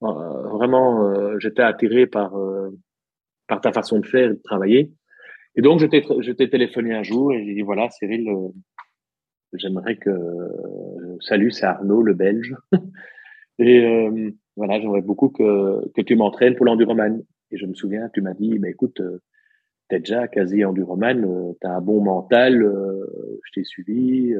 [0.00, 2.32] vraiment, euh, j'étais attiré par
[3.48, 4.92] par ta façon de faire et de travailler.
[5.56, 8.28] Et donc je t'ai téléphoné un jour et j'ai dit voilà Cyril,
[9.52, 10.10] j'aimerais que
[11.20, 12.54] salut c'est Arnaud le Belge.
[13.58, 17.22] Et euh, voilà j'aimerais beaucoup que que tu m'entraînes pour l'enduroman.
[17.50, 19.22] Et je me souviens tu m'as dit mais écoute euh,
[19.88, 23.06] t'es déjà quasi enduroman euh, t'as un bon mental euh,
[23.44, 24.34] je t'ai suivi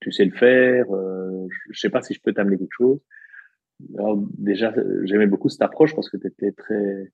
[0.00, 0.86] tu sais le faire
[1.70, 3.00] je sais pas si je peux t'amener quelque chose.
[3.98, 4.74] Alors déjà
[5.04, 7.12] j'aimais beaucoup cette approche parce que tu étais très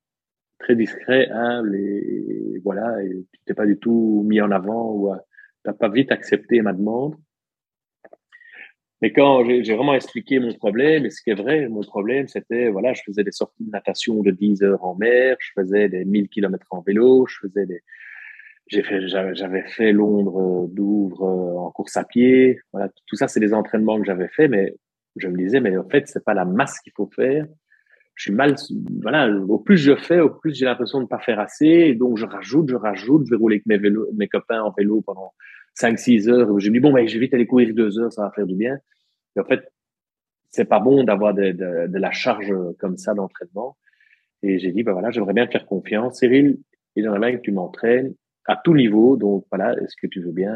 [0.58, 5.12] très discret humble et, voilà et tu t'es pas du tout mis en avant ou
[5.64, 7.16] t'as pas vite accepté ma demande
[9.02, 12.68] mais quand j'ai vraiment expliqué mon problème, et ce qui est vrai, mon problème, c'était,
[12.68, 16.04] voilà, je faisais des sorties de natation de 10 heures en mer, je faisais des
[16.04, 17.82] 1000 kilomètres en vélo, je faisais des,
[18.68, 22.60] j'avais fait Londres, Douvres en course à pied.
[22.72, 24.76] Voilà, tout ça, c'est des entraînements que j'avais fait, mais
[25.16, 27.46] je me disais, mais en fait, c'est pas la masse qu'il faut faire.
[28.14, 28.56] Je suis mal,
[29.00, 31.94] voilà, au plus je fais, au plus j'ai l'impression de ne pas faire assez, et
[31.94, 35.00] donc je rajoute, je rajoute, je vais rouler avec mes vélos, mes copains en vélo
[35.00, 35.32] pendant
[35.74, 36.58] 5, 6 heures.
[36.58, 38.54] J'ai dit, bon, ben, je vais vite aller courir deux heures, ça va faire du
[38.54, 38.76] bien.
[39.36, 39.72] Et en fait,
[40.50, 43.76] c'est pas bon d'avoir de, de, de, la charge comme ça d'entraînement.
[44.42, 46.18] Et j'ai dit, ben voilà, j'aimerais bien te faire confiance.
[46.18, 46.58] Cyril,
[46.96, 48.14] il j'aimerais bien que tu m'entraînes
[48.46, 49.16] à tout niveau.
[49.16, 50.54] Donc voilà, est-ce que tu veux bien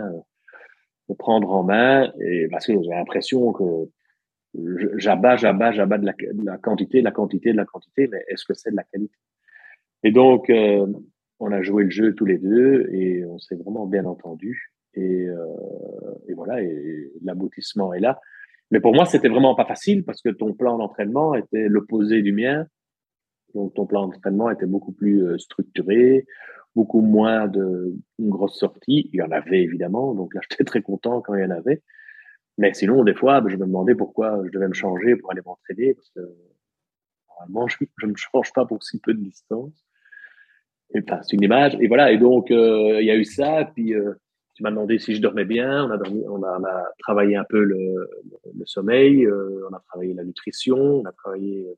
[1.09, 2.13] me prendre en main?
[2.21, 3.89] Et parce que j'ai l'impression que
[4.97, 8.45] j'abats, j'abats, j'abats de de la quantité, de la quantité, de la quantité, mais est-ce
[8.45, 9.17] que c'est de la qualité?
[10.03, 10.87] Et donc, euh,
[11.41, 14.73] on a joué le jeu tous les deux et on s'est vraiment bien entendu.
[14.95, 15.37] Et, euh,
[16.29, 18.21] et voilà, et l'aboutissement est là.
[18.71, 22.33] Mais pour moi, c'était vraiment pas facile parce que ton plan d'entraînement était l'opposé du
[22.33, 22.67] mien.
[23.55, 26.27] Donc, ton plan d'entraînement était beaucoup plus euh, structuré,
[26.75, 29.09] beaucoup moins de une grosse sortie.
[29.13, 31.83] Il y en avait évidemment, donc là, j'étais très content quand il y en avait.
[32.59, 35.95] Mais sinon, des fois, je me demandais pourquoi je devais me changer pour aller m'entraîner
[35.95, 36.21] parce que
[37.29, 39.85] normalement, je, ne me change pas pour si peu de distance.
[40.95, 41.77] Et enfin, c'est une image.
[41.81, 42.13] Et voilà.
[42.13, 43.71] Et donc, euh, il y a eu ça.
[43.75, 44.15] Puis, euh,
[44.55, 45.91] tu m'as demandé si je dormais bien.
[46.29, 48.09] On a, travaillé un peu le,
[48.65, 51.69] sommeil, euh, on a travaillé la nutrition, on a travaillé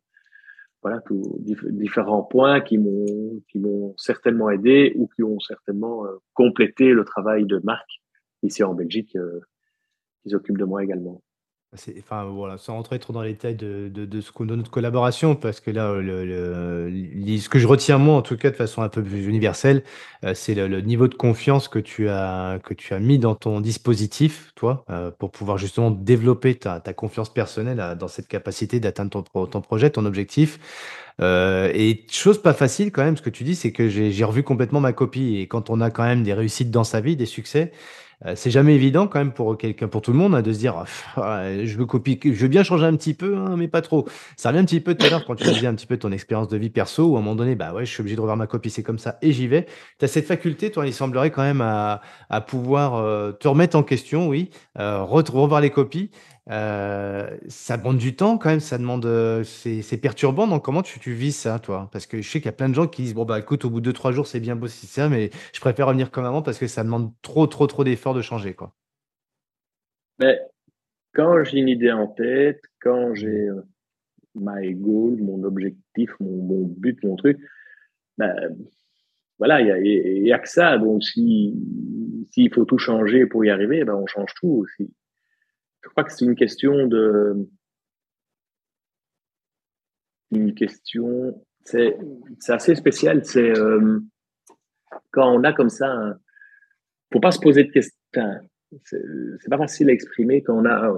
[0.80, 6.04] voilà tous différents points qui m'ont qui m'ont certainement aidé ou qui ont certainement
[6.34, 7.88] complété le travail de Marc
[8.44, 9.16] ici en Belgique
[10.22, 11.20] qui s'occupe de moi également.
[11.98, 15.36] Enfin, voilà, sans rentrer trop dans les détails de, de, de, ce, de notre collaboration,
[15.36, 19.02] parce que là, ce que je retiens moi, en tout cas de façon un peu
[19.02, 19.82] plus universelle,
[20.24, 23.60] euh, c'est le, niveau de confiance que tu as, que tu as mis dans ton
[23.60, 28.80] dispositif, toi, euh, pour pouvoir justement développer ta, ta confiance personnelle à, dans cette capacité
[28.80, 30.58] d'atteindre ton, ton projet, ton objectif.
[31.20, 34.42] Euh, et chose pas facile quand même, ce que tu dis, c'est que j'ai revu
[34.42, 35.36] complètement ma copie.
[35.36, 37.72] Et quand on a quand même des réussites dans sa vie, des succès,
[38.26, 40.58] euh, c'est jamais évident quand même pour quelqu'un, pour tout le monde, hein, de se
[40.58, 40.84] dire,
[41.16, 44.06] ah, je veux copier, je veux bien changer un petit peu, hein, mais pas trop.
[44.36, 46.10] Ça revient un petit peu tout à l'heure quand tu disais un petit peu ton
[46.10, 48.20] expérience de vie perso, où à un moment donné, bah ouais, je suis obligé de
[48.20, 49.66] revoir ma copie, c'est comme ça, et j'y vais.
[49.98, 53.76] Tu as cette faculté, toi, il semblerait quand même à, à pouvoir euh, te remettre
[53.76, 56.10] en question, oui, euh, revoir les copies.
[56.50, 60.46] Euh, ça demande du temps quand même, ça demande, euh, c'est perturbant.
[60.46, 62.70] Donc comment tu, tu vis ça, toi Parce que je sais qu'il y a plein
[62.70, 64.66] de gens qui disent bon bah écoute, au bout de 2-3 jours, c'est bien beau
[64.66, 67.84] si ça, mais je préfère revenir comme avant parce que ça demande trop, trop, trop
[67.84, 68.74] d'efforts de changer, quoi.
[70.18, 70.40] Mais
[71.14, 73.62] quand j'ai une idée en tête, quand j'ai euh,
[74.34, 77.38] my goal, mon objectif, mon, mon but, mon truc,
[78.16, 78.34] ben,
[79.38, 80.78] voilà, il y a, a, que ça.
[80.78, 81.54] Donc si
[82.32, 84.64] s'il faut tout changer pour y arriver, ben on change tout.
[84.64, 84.90] aussi
[85.82, 87.48] je crois que c'est une question de
[90.30, 91.96] une question c'est
[92.40, 94.00] c'est assez spécial c'est euh,
[95.12, 96.18] quand on a comme ça un,
[97.12, 97.98] faut pas se poser de questions
[98.84, 100.92] c'est pas facile à exprimer quand on a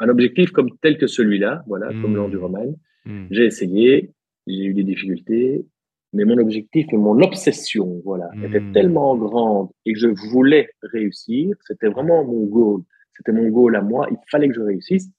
[0.00, 2.02] un objectif comme tel que celui-là voilà mmh.
[2.02, 2.76] comme l'enduroman
[3.06, 3.26] mmh.
[3.30, 4.12] j'ai essayé
[4.46, 5.66] j'ai eu des difficultés
[6.12, 8.44] mais mon objectif et mon obsession voilà mmh.
[8.44, 12.82] était tellement grande et que je voulais réussir c'était vraiment mon goal
[13.18, 14.06] c'était mon goal à moi.
[14.10, 15.10] Il fallait que je réussisse.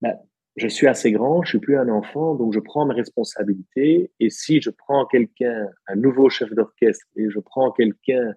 [0.00, 0.16] ben,
[0.56, 4.10] je suis assez grand, je suis plus un enfant, donc je prends mes responsabilités.
[4.20, 8.34] Et si je prends quelqu'un, un nouveau chef d'orchestre, et je prends quelqu'un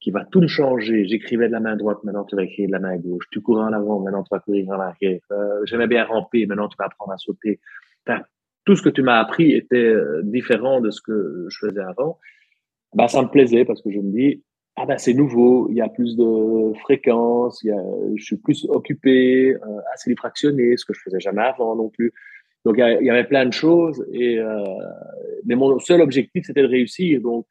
[0.00, 2.72] qui va tout me changer, j'écrivais de la main droite, maintenant tu vas écrire de
[2.72, 5.86] la main gauche, tu courais en avant, maintenant tu vas courir en arrière, euh, j'aimais
[5.86, 7.58] bien ramper, maintenant tu vas apprendre à sauter.
[8.66, 12.18] tout ce que tu m'as appris était euh, différent de ce que je faisais avant.
[12.94, 14.42] Bah, ça me plaisait parce que je me dis,
[14.76, 17.82] ah ben c'est nouveau, il y a plus de fréquences, il y a,
[18.14, 19.58] je suis plus occupé, euh,
[19.94, 22.12] assez diffractionné, ce que je faisais jamais avant non plus.
[22.66, 24.64] Donc il y, avait plein de choses et euh,
[25.44, 27.20] mais mon seul objectif c'était de réussir.
[27.22, 27.46] Donc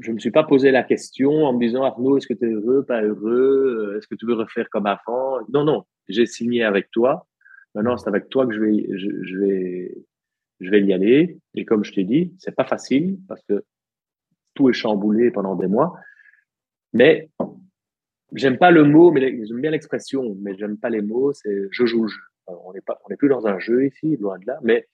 [0.00, 2.52] je me suis pas posé la question en me disant Arnaud est-ce que tu es
[2.52, 5.38] heureux, pas heureux, est-ce que tu veux refaire comme avant?
[5.52, 7.28] Non non, j'ai signé avec toi.
[7.74, 9.94] Maintenant c'est avec toi que je vais je vais
[10.58, 13.62] je vais y aller et comme je t'ai dit c'est pas facile parce que
[14.54, 15.94] tout est chamboulé pendant des mois.
[16.92, 17.30] Mais
[18.34, 21.32] j'aime pas le mot, mais j'aime bien l'expression, mais j'aime pas les mots.
[21.32, 22.20] C'est je joue le jeu.
[22.46, 24.58] on n'est pas, on n'est plus dans un jeu ici, loin de là.
[24.62, 24.86] Mais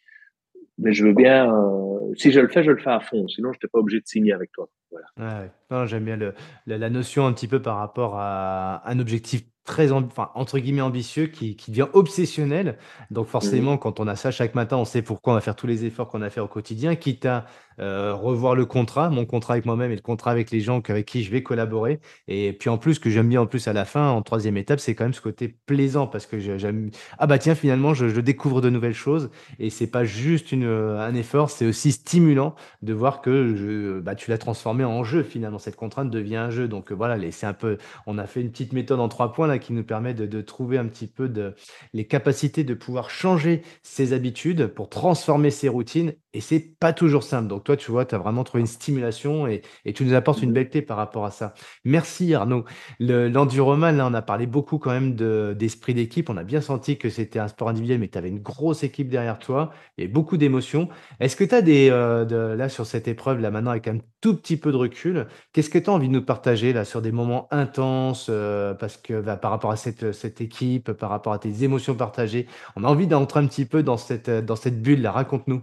[0.79, 1.53] mais je veux bien.
[1.53, 3.27] Euh, si je le fais, je le fais à fond.
[3.29, 4.69] Sinon, je n'étais pas obligé de signer avec toi.
[4.91, 5.51] Voilà.
[5.71, 6.35] Ouais, J'aime bien le,
[6.67, 11.27] la, notion un petit peu par rapport à un objectif très enfin, entre guillemets ambitieux
[11.27, 12.79] qui, qui devient obsessionnel.
[13.11, 15.67] Donc forcément, quand on a ça chaque matin, on sait pourquoi on va faire tous
[15.67, 17.45] les efforts qu'on a fait au quotidien, quitte à
[17.79, 21.05] euh, revoir le contrat, mon contrat avec moi-même et le contrat avec les gens avec
[21.05, 22.01] qui je vais collaborer.
[22.27, 24.81] Et puis en plus, que j'aime bien en plus à la fin, en troisième étape,
[24.81, 28.21] c'est quand même ce côté plaisant parce que j'aime ah bah tiens finalement je, je,
[28.21, 32.93] découvre de nouvelles choses et c'est pas juste une, un effort, c'est aussi stimulant de
[32.95, 35.59] voir que je, bah, tu l'as transformé en jeu finalement.
[35.59, 36.69] Cette contrainte devient un jeu.
[36.69, 39.56] Donc voilà, c'est un peu, on a fait une petite méthode en trois points là
[39.59, 41.55] qui nous permet de, trouver un petit peu de
[41.93, 47.23] les capacités de pouvoir changer ses habitudes pour transformer ses routines et c'est pas toujours
[47.23, 47.49] simple.
[47.49, 49.63] Donc toi, tu vois, tu as vraiment trouvé une stimulation et,
[49.95, 51.55] tu nous apportes une mmh belle clé par rapport à ça.
[51.85, 52.65] Merci Arnaud.
[53.01, 55.15] L'enduroman, là, on a parlé beaucoup quand même
[55.55, 56.29] d'esprit d'équipe.
[56.29, 59.09] On a bien senti que c'était un sport individuel, mais tu avais une grosse équipe
[59.09, 60.91] derrière toi et beaucoup d'émotions.
[61.21, 64.37] Est-ce que tu as des, euh, là, sur cette épreuve, là, maintenant, avec un tout
[64.37, 67.13] petit peu de recul, qu'est-ce que tu as envie de nous partager, là, sur des
[67.13, 71.39] moments intenses, euh, parce que bah, par rapport à cette, cette équipe, par rapport à
[71.39, 75.01] tes émotions partagées, on a envie d'entrer un petit peu dans cette, dans cette bulle,
[75.01, 75.13] là.
[75.13, 75.63] Raconte-nous.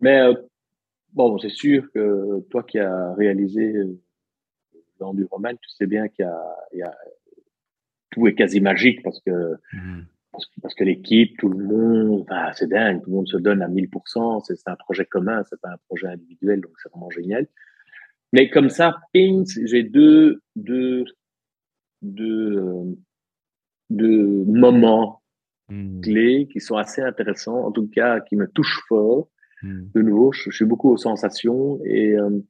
[0.00, 0.34] Mais euh,
[1.12, 3.98] bon, c'est sûr que toi qui as réalisé euh,
[5.00, 6.28] l'enduroman, tu sais bien qu'il
[6.72, 6.96] y, y a,
[8.16, 10.02] tout est quasi magique parce que mmh.
[10.62, 14.42] parce, que l'équipe, tout le monde, c'est dingue, tout le monde se donne à 1000%,
[14.44, 17.46] c'est un projet commun, c'est pas un projet individuel, donc c'est vraiment génial.
[18.32, 21.04] Mais comme ça, ping, j'ai deux, deux,
[22.02, 22.96] deux, euh,
[23.90, 25.22] deux moments
[25.68, 26.00] mmh.
[26.00, 29.28] clés qui sont assez intéressants, en tout cas qui me touchent fort.
[29.62, 29.86] Hmm.
[29.94, 32.40] De nouveau, je, suis beaucoup aux sensations et euh,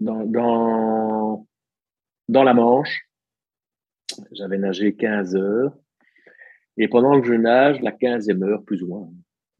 [0.00, 1.46] dans, dans,
[2.28, 3.08] dans la Manche,
[4.32, 5.76] j'avais nagé 15 heures
[6.76, 9.10] et pendant que je nage, la 15e heure, plus ou moins,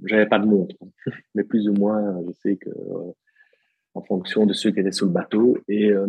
[0.04, 0.76] j'avais pas de montre,
[1.34, 3.12] mais plus ou moins, je sais que euh,
[3.94, 6.06] en fonction de ceux qui étaient sur le bateau et euh,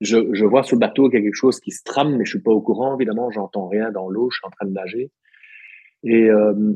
[0.00, 2.24] je, je, vois sur le bateau qu'il y a quelque chose qui se trame, mais
[2.24, 4.72] je suis pas au courant, évidemment, j'entends rien dans l'eau, je suis en train de
[4.72, 5.10] nager.
[6.02, 6.74] Et euh,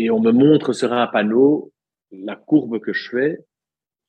[0.00, 1.72] et on me montre sur un panneau
[2.10, 3.38] la courbe que je fais.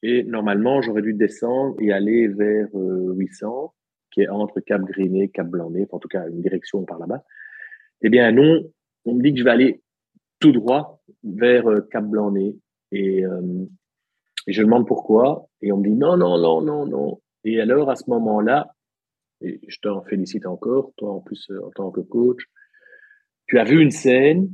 [0.04, 3.68] Et normalement, j'aurais dû descendre et aller vers 800, euh,
[4.10, 7.24] qui est entre Cap Griné, Cap Blanc-Nez, en tout cas une direction par là-bas.
[8.02, 8.64] Eh bien non,
[9.04, 9.82] on me dit que je vais aller
[10.40, 12.56] tout droit vers euh, Cap Blanc-Nez.
[12.94, 13.66] Et, euh,
[14.48, 15.50] et, je demande pourquoi.
[15.62, 17.22] Et on me dit non, non, non, non, non.
[17.44, 18.74] Et alors, à ce moment-là,
[19.42, 22.44] et je t'en félicite encore, toi en plus en tant que coach,
[23.48, 24.50] tu as vu une scène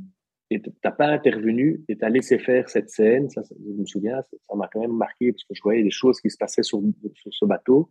[0.50, 3.28] et t'as pas intervenu et t'as laissé faire cette scène.
[3.28, 6.20] Ça, je me souviens, ça m'a quand même marqué parce que je voyais des choses
[6.20, 6.80] qui se passaient sur,
[7.14, 7.88] sur ce bateau.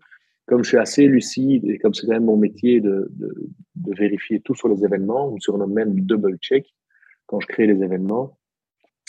[0.48, 3.96] Comme je suis assez lucide et comme c'est quand même mon métier de, de, de,
[3.96, 6.74] vérifier tout sur les événements, on me surnomme même double check
[7.26, 8.38] quand je crée les événements.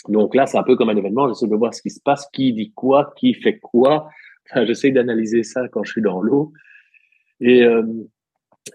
[0.09, 1.27] Donc là, c'est un peu comme un événement.
[1.29, 4.09] J'essaie de voir ce qui se passe, qui dit quoi, qui fait quoi.
[4.49, 6.51] Enfin, j'essaie d'analyser ça quand je suis dans l'eau.
[7.39, 7.83] Et, euh,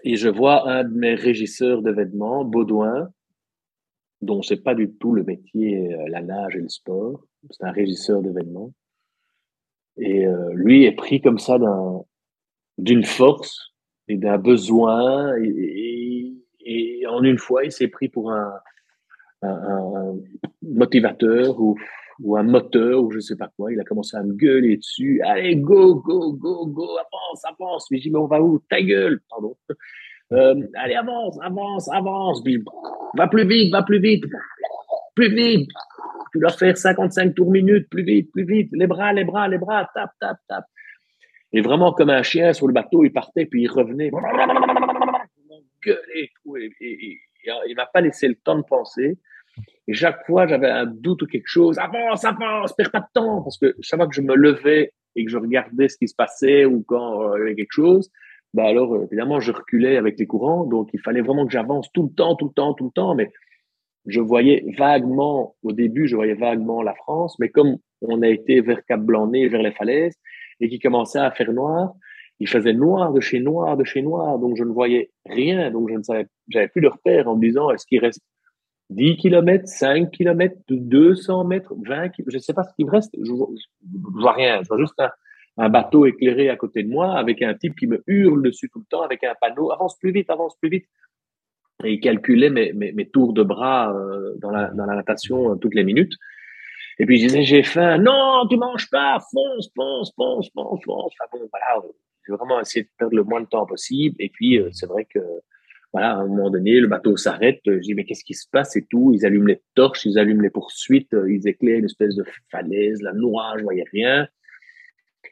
[0.03, 3.09] et je vois un de mes régisseurs d'événements, Baudouin,
[4.21, 7.23] dont c'est pas du tout le métier, euh, la nage et le sport.
[7.51, 8.71] C'est un régisseur d'événements.
[9.97, 12.01] Et euh, lui est pris comme ça d'un,
[12.77, 13.73] d'une force
[14.07, 15.33] et d'un besoin.
[15.37, 16.33] Et,
[17.07, 18.51] en une fois, il s'est pris pour un,
[20.63, 21.77] motivateur ou,
[22.35, 23.71] un moteur ou je sais pas quoi.
[23.71, 25.21] Il a commencé à me gueuler dessus.
[25.21, 27.91] Allez, go, go, go, go, avance, avance.
[27.91, 28.59] Mais j'ai dit, mais on va où?
[28.69, 29.55] Ta gueule, pardon.
[30.33, 32.43] Euh, allez, avance, avance, avance.
[33.15, 34.25] va plus vite, va plus vite.
[35.15, 35.69] Plus vite.
[36.31, 38.69] Tu dois faire 55 tours minutes, plus vite, plus vite.
[38.73, 40.65] Les bras, les bras, les bras, tap, tap, tap.
[41.53, 44.11] Et vraiment comme un chien sur le bateau, il partait, puis il revenait.
[46.13, 46.57] et tout.
[46.57, 47.19] Et,
[47.67, 49.17] il m'a pas laissé le temps de penser.
[49.87, 51.77] Et chaque fois, j'avais un doute ou quelque chose.
[51.77, 53.43] Avance, avance, perds pas de temps.
[53.43, 56.15] Parce que chaque fois que je me levais et que je regardais ce qui se
[56.15, 58.11] passait ou quand euh, il y avait quelque chose,
[58.55, 60.63] bah alors, évidemment, je reculais avec les courants.
[60.63, 63.13] Donc, il fallait vraiment que j'avance tout le temps, tout le temps, tout le temps.
[63.13, 63.29] Mais
[64.05, 67.37] je voyais vaguement, au début, je voyais vaguement la France.
[67.39, 70.15] Mais comme on a été vers Cap-Blanc-Nez, vers les falaises,
[70.61, 71.95] et qui commençait à faire noir,
[72.39, 75.89] il faisait noir de chez noir de chez noir, donc je ne voyais rien, donc
[75.89, 78.21] je ne savais, j'avais plus de repère en me disant est-ce qu'il reste
[78.89, 82.91] 10 km, 5 km, 200 mètres, 20 km, je ne sais pas ce qu'il me
[82.91, 85.09] reste, je, vois rien, je vois juste un,
[85.57, 88.85] bateau éclairé à côté de moi avec un type qui me hurle dessus tout le
[88.89, 90.85] temps avec un panneau avance plus vite, avance plus vite.
[91.83, 95.51] Et il calculait mes, mes, mes tours de bras euh, dans, la, dans la natation
[95.51, 96.13] euh, toutes les minutes.
[96.99, 101.13] Et puis je disais j'ai faim, non tu manges pas, fonce, fonce, fonce, fonce, fonce.
[101.19, 101.81] Enfin bon voilà,
[102.25, 104.15] j'ai vraiment essayé de perdre le moins de temps possible.
[104.19, 105.19] Et puis, euh, c'est vrai que,
[105.93, 107.61] voilà, à un moment donné, le bateau s'arrête.
[107.65, 109.11] Je dis, mais qu'est-ce qui se passe et tout?
[109.13, 113.01] Ils allument les torches, ils allument les poursuites, euh, ils éclairent une espèce de falaise,
[113.01, 114.27] la noire, je voyais rien.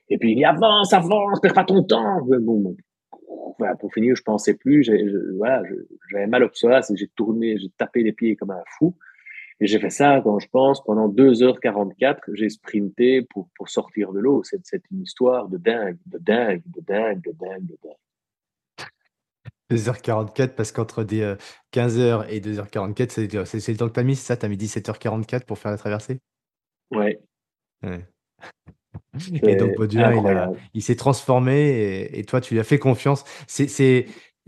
[0.10, 2.22] Et puis, il dit, avance, avance, perds pas ton temps.
[2.22, 2.76] Bon,
[3.58, 4.89] voilà, pour finir, je pensais plus.
[5.38, 5.64] voilà,
[6.12, 8.95] j'avais mal au psoas et j'ai tourné, j'ai tapé les pieds comme un fou.
[9.60, 14.20] Et j'ai fait ça quand je pense pendant 2h44, j'ai sprinté pour, pour sortir de
[14.20, 14.43] l'eau.
[14.43, 14.60] C'est,
[14.91, 17.93] une histoire de dingue, de dingue, de dingue, de dingue, de dingue.
[19.72, 23.10] 2h44 parce qu'entre 15h euh, et 2h44,
[23.45, 24.38] c'est, c'est, le temps que tu as mis, c'est ça?
[24.38, 26.20] Tu as mis 17h44 pour faire la traversée?
[26.91, 27.20] Ouais.
[29.44, 33.24] Et donc Baudouin, il, s'est transformé et, et, toi, tu lui as fait confiance.
[33.48, 34.06] C'est,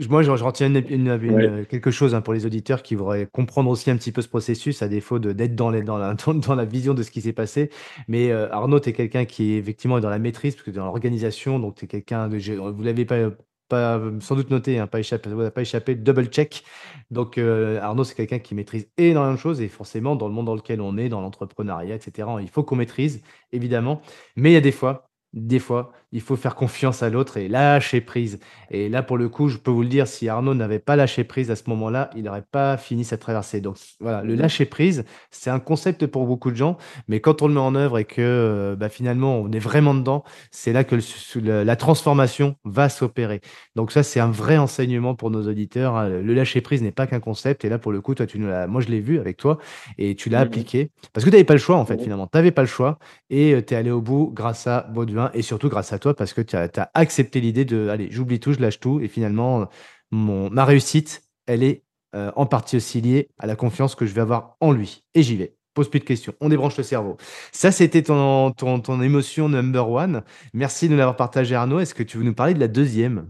[0.09, 3.95] moi, je, retiens une, quelque chose hein, pour les auditeurs qui voudraient comprendre aussi un
[3.95, 7.11] petit peu ce processus, à défaut d'être dans, dans, la, dans, la vision de ce
[7.11, 7.69] qui s'est passé.
[8.09, 10.85] Mais euh, Arnaud, tu es quelqu'un qui est effectivement dans la maîtrise, parce que dans
[10.85, 12.37] l'organisation, donc tu es quelqu'un de.
[12.37, 13.29] Vous l'avez pas,
[13.67, 16.63] pas sans doute noté, hein, pas échappé, double check.
[17.11, 20.45] Donc euh, Arnaud, c'est quelqu'un qui maîtrise énormément de choses et forcément, dans le monde
[20.45, 24.01] dans lequel on est, dans l'entrepreneuriat, etc., il faut qu'on maîtrise, évidemment.
[24.35, 27.49] Mais il y a des fois, des fois, il faut faire confiance à l'autre et
[27.49, 28.39] lâcher prise.
[28.71, 31.25] Et là, pour le coup, je peux vous le dire, si Arnaud n'avait pas lâché
[31.25, 33.59] prise à ce moment-là, il n'aurait pas fini sa traversée.
[33.59, 36.77] Donc voilà, le lâcher prise, c'est un concept pour beaucoup de gens,
[37.09, 39.93] mais quand on le met en œuvre et que euh, bah, finalement on est vraiment
[39.93, 40.95] dedans, c'est là que
[41.43, 43.41] la transformation va s'opérer.
[43.75, 45.97] Donc ça, c'est un vrai enseignement pour nos auditeurs.
[45.97, 46.07] Hein.
[46.07, 47.65] Le lâcher prise n'est pas qu'un concept.
[47.65, 49.57] Et là, pour le coup, toi, tu moi, je l'ai vu avec toi
[49.97, 52.01] et tu l'as mmh appliqué parce que tu n'avais pas le choix en fait.
[52.01, 52.99] Finalement, tu n'avais pas le choix
[53.29, 56.04] et euh, tu es allé au bout grâce à Baudouin et surtout grâce à toi
[56.13, 59.69] parce que tu as, accepté l'idée de, allez, j'oublie tout, je lâche tout, et finalement,
[60.11, 61.83] mon, ma réussite, elle est
[62.15, 65.03] euh, en partie aussi liée à la confiance que je vais avoir en lui.
[65.13, 65.55] Et j'y vais.
[65.73, 66.33] Pose plus de questions.
[66.39, 67.17] On débranche le cerveau.
[67.51, 70.23] Ça, c'était ton, ton, ton, émotion number one.
[70.53, 71.79] Merci de nous l'avoir partagé, Arnaud.
[71.79, 73.27] Est-ce que tu veux nous parler de la deuxième?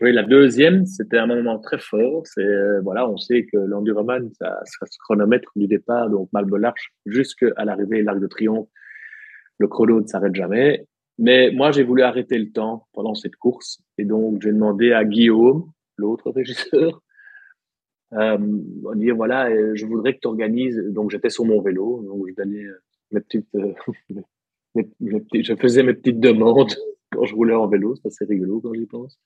[0.00, 2.22] Oui, la deuxième, c'était un moment très fort.
[2.24, 6.56] C'est euh, voilà, on sait que l'enduroman, ça, ça se chronomètre du départ, donc Malbo
[6.56, 8.68] l'Arche, jusqu'à l'arrivée, l'Arc de Triomphe.
[9.58, 10.86] Le chrono ne s'arrête jamais.
[11.20, 13.82] Mais moi, j'ai voulu arrêter le temps pendant cette course.
[13.98, 17.02] Et donc, j'ai demandé à Guillaume, l'autre régisseur,
[18.14, 18.38] euh,
[18.96, 20.78] dire voilà, euh, je voudrais que tu organises.
[20.88, 22.02] Donc, j'étais sur mon vélo.
[22.02, 23.74] Donc, je donnais euh, mes petites, euh,
[25.04, 26.74] je faisais mes petites demandes
[27.12, 27.96] quand je roulais en vélo.
[27.96, 29.20] C'est assez rigolo quand j'y pense.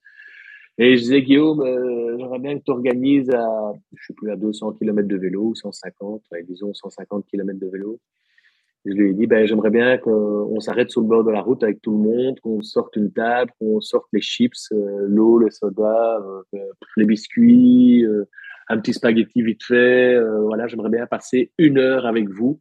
[0.79, 1.63] Et je disais, Guillaume,
[2.19, 6.25] j'aimerais bien que tu organises à, je sais plus, à 200 km de vélo, 150,
[6.49, 8.01] disons 150 km de vélo.
[8.85, 11.63] Je lui ai dit, ben, j'aimerais bien qu'on s'arrête sur le bord de la route
[11.63, 15.51] avec tout le monde, qu'on sorte une table, qu'on sorte les chips, euh, l'eau, le
[15.51, 16.23] soda,
[16.55, 16.59] euh,
[16.99, 18.29] les biscuits, euh,
[18.69, 20.19] un petit spaghetti vite fait.
[20.43, 22.61] voilà, j'aimerais bien passer une heure avec vous.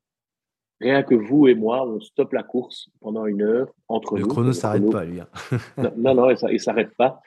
[0.80, 4.21] Rien que vous et moi, on stoppe la course pendant une heure entre nous.
[4.21, 5.19] Le chrono s'arrête pas, lui.
[5.19, 5.28] Hein.
[5.97, 7.21] non, non, il s'arrête pas.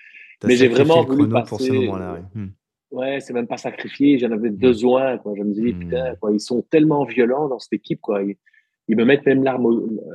[0.45, 1.49] Mais j'ai vraiment voulu passer.
[1.49, 2.43] Pour ce moment-là, oui.
[2.43, 2.49] Hmm.
[2.91, 4.19] Ouais, c'est même pas sacrifié.
[4.19, 4.57] J'en avais hmm.
[4.57, 5.19] besoin.
[5.19, 5.33] Quoi.
[5.37, 5.79] Je me dis, hmm.
[5.79, 8.01] putain, quoi, ils sont tellement violents dans cette équipe.
[8.01, 8.37] Quoi ils
[8.95, 9.67] me mettent même l'arme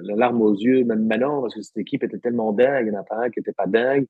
[0.04, 2.98] la larme aux yeux, même maintenant, parce que cette équipe était tellement dingue, il n'y
[2.98, 4.06] en a pas un qui n'était pas dingue.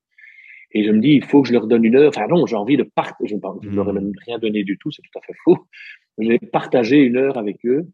[0.74, 2.08] Et je me dis, il faut que je leur donne une heure.
[2.08, 3.38] Enfin non, j'ai envie de partager.
[3.62, 5.66] Je ne leur ai même rien donné du tout, c'est tout à fait faux.
[6.18, 7.86] J'ai partagé une heure avec eux.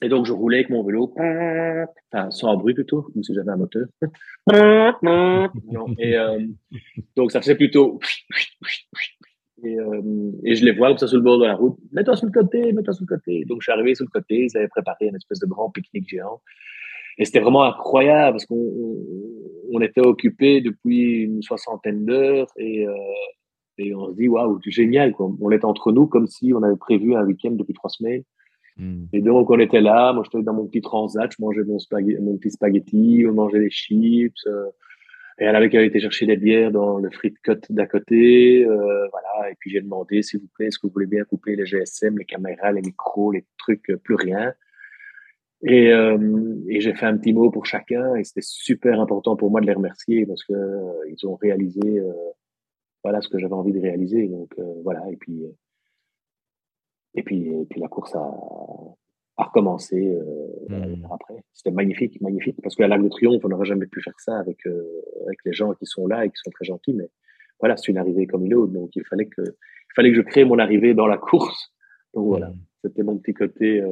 [0.00, 3.56] Et donc, je roulais avec mon vélo, enfin, sans bruit plutôt, comme si j'avais un
[3.56, 3.86] moteur.
[5.98, 6.38] et euh,
[7.16, 7.98] donc, ça faisait plutôt
[9.64, 10.02] et, euh,
[10.44, 11.76] et, je les vois comme ça sur le bord de la route.
[11.92, 13.44] Mets-toi sur le côté, mets-toi sur le côté.
[13.44, 14.46] Donc, je suis arrivé sur le côté.
[14.46, 16.40] Ils avaient préparé une espèce de grand pique-nique géant.
[17.18, 18.72] Et c'était vraiment incroyable parce qu'on
[19.72, 22.94] on était occupé depuis une soixantaine d'heures et, euh,
[23.78, 25.12] et on se dit, waouh, c'est génial.
[25.12, 25.30] Quoi.
[25.40, 28.22] On était entre nous comme si on avait prévu un week-end depuis trois semaines.
[28.76, 29.06] Hmm.
[29.12, 30.12] Et donc, on était là.
[30.12, 31.30] Moi, j'étais dans mon petit transat.
[31.36, 33.24] Je mangeais mon, spaghetti, mon petit spaghetti.
[33.28, 34.46] On mangeait des chips.
[34.46, 34.66] Euh,
[35.40, 39.50] Et elle avait été chercher des bières dans le free cut d'à côté, euh, voilà.
[39.50, 42.18] Et puis j'ai demandé, s'il vous plaît, est-ce que vous voulez bien couper les GSM,
[42.18, 44.52] les caméras, les micros, les trucs, plus rien?
[45.62, 49.50] Et, euh, et j'ai fait un petit mot pour chacun et c'était super important pour
[49.50, 52.12] moi de les remercier parce que euh, ils ont réalisé euh,
[53.02, 54.28] voilà ce que j'avais envie de réaliser.
[54.28, 55.42] Donc euh, voilà et puis
[57.14, 58.30] et puis et puis la course a,
[59.36, 60.16] a recommencé
[60.68, 61.06] mmh.
[61.12, 61.42] après.
[61.54, 64.58] C'était magnifique, magnifique parce qu'à l'Arc de Triomphe on n'aurait jamais pu faire ça avec
[65.28, 66.94] avec les gens qui sont là et qui sont très gentils.
[66.94, 67.08] Mais
[67.60, 70.22] voilà c'est une arrivée comme une autre donc il fallait que il fallait que je
[70.22, 71.72] crée mon arrivée dans la course.
[72.14, 72.58] Donc voilà mmh.
[72.82, 73.84] c'était mon petit côté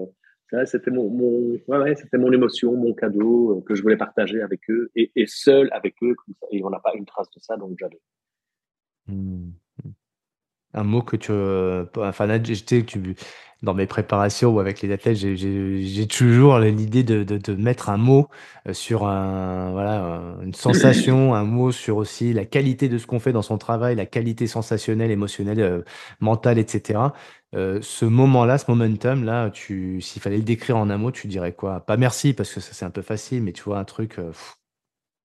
[0.64, 4.60] c'était mon, mon ouais, c'était mon émotion, mon cadeau euh, que je voulais partager avec
[4.70, 6.14] eux et, et seul avec eux.
[6.50, 8.00] Et on n'a pas une trace de ça, donc j'adore.
[9.08, 9.50] Mmh.
[10.76, 12.84] Un mot que tu, euh, enfin j'étais,
[13.62, 18.28] dans mes préparations ou avec les athlètes, j'ai toujours l'idée de, de, mettre un mot
[18.68, 23.18] euh, sur un, voilà, une sensation, un mot sur aussi la qualité de ce qu'on
[23.18, 25.84] fait dans son travail, la qualité sensationnelle, émotionnelle,
[26.20, 27.10] mentale, etc.
[27.54, 31.54] Euh, ce moment-là, ce momentum-là, tu, s'il fallait le décrire en un mot, tu dirais
[31.54, 31.80] quoi?
[31.80, 34.18] Pas merci parce que ça c'est un peu facile, mais tu vois un truc.
[34.18, 34.32] Euh,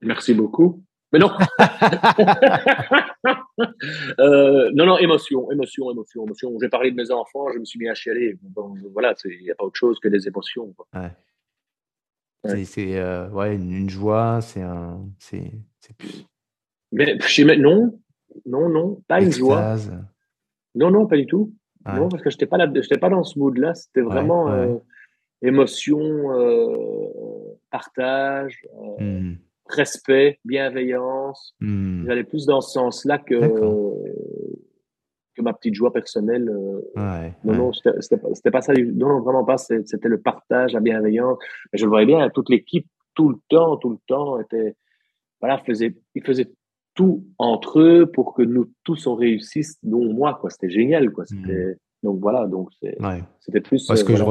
[0.02, 0.84] merci beaucoup.
[1.14, 1.30] Mais non.
[4.20, 6.57] euh, non, non, émotion, émotion, émotion, émotion.
[6.62, 8.38] J'ai parlé de mes enfants, je me suis mis à chialer.
[8.41, 10.74] Bon, voilà, il n'y a pas autre chose que des émotions.
[10.74, 10.88] Quoi.
[10.93, 11.12] Ouais.
[12.66, 15.01] C'est euh, ouais, une, joie, c'est un.
[15.20, 15.51] C'est,
[16.91, 17.18] Mais
[17.57, 17.99] non,
[18.45, 19.76] non, non, pas une joie.
[20.76, 21.53] Non, non, pas du tout.
[21.86, 23.74] Non, parce que je n'étais pas, là, pas dans ce mood-là.
[23.74, 24.78] C'était vraiment euh,
[25.41, 25.99] émotion,
[27.70, 28.66] partage,
[28.99, 29.34] mmh.
[29.74, 31.56] Respect, bienveillance.
[31.60, 32.06] Mmh.
[32.08, 33.36] J'allais plus dans ce sens-là que,
[35.36, 36.50] que ma petite joie personnelle.
[37.44, 38.74] non, non, c'était pas ça.
[38.74, 39.58] Non, vraiment pas.
[39.58, 41.38] C'était le partage, la bienveillance.
[41.72, 44.76] Mais je le voyais bien, toute l'équipe, tout le temps, tout le temps, était,
[45.40, 46.52] voilà, faisait, il faisait
[46.94, 50.50] tout entre eux pour que nous tous on réussisse, dont moi, quoi.
[50.50, 51.26] C'était génial, quoi.
[51.26, 51.76] C'était, mmh.
[52.04, 52.70] Donc voilà, donc
[53.39, 53.86] c'était plus.
[53.86, 54.24] Parce que je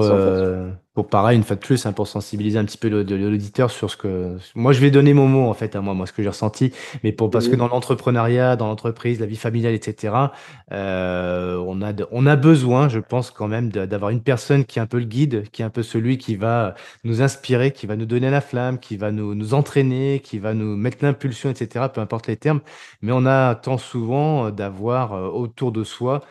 [0.92, 3.96] pour pareil, une fois de plus, hein, pour sensibiliser un petit peu l'auditeur sur ce
[3.96, 4.36] que.
[4.56, 6.72] Moi, je vais donner mon mot en fait à moi, moi ce que j'ai ressenti,
[7.04, 10.14] mais pour parce que dans l'entrepreneuriat, dans l'entreprise, la vie familiale, etc.
[10.72, 14.82] Euh, on a on a besoin, je pense quand même, d'avoir une personne qui est
[14.82, 17.94] un peu le guide, qui est un peu celui qui va nous inspirer, qui va
[17.94, 21.86] nous donner la flamme, qui va nous nous entraîner, qui va nous mettre l'impulsion, etc.
[21.94, 22.60] Peu importe les termes,
[23.00, 26.22] mais on a tant souvent d'avoir euh, autour de soi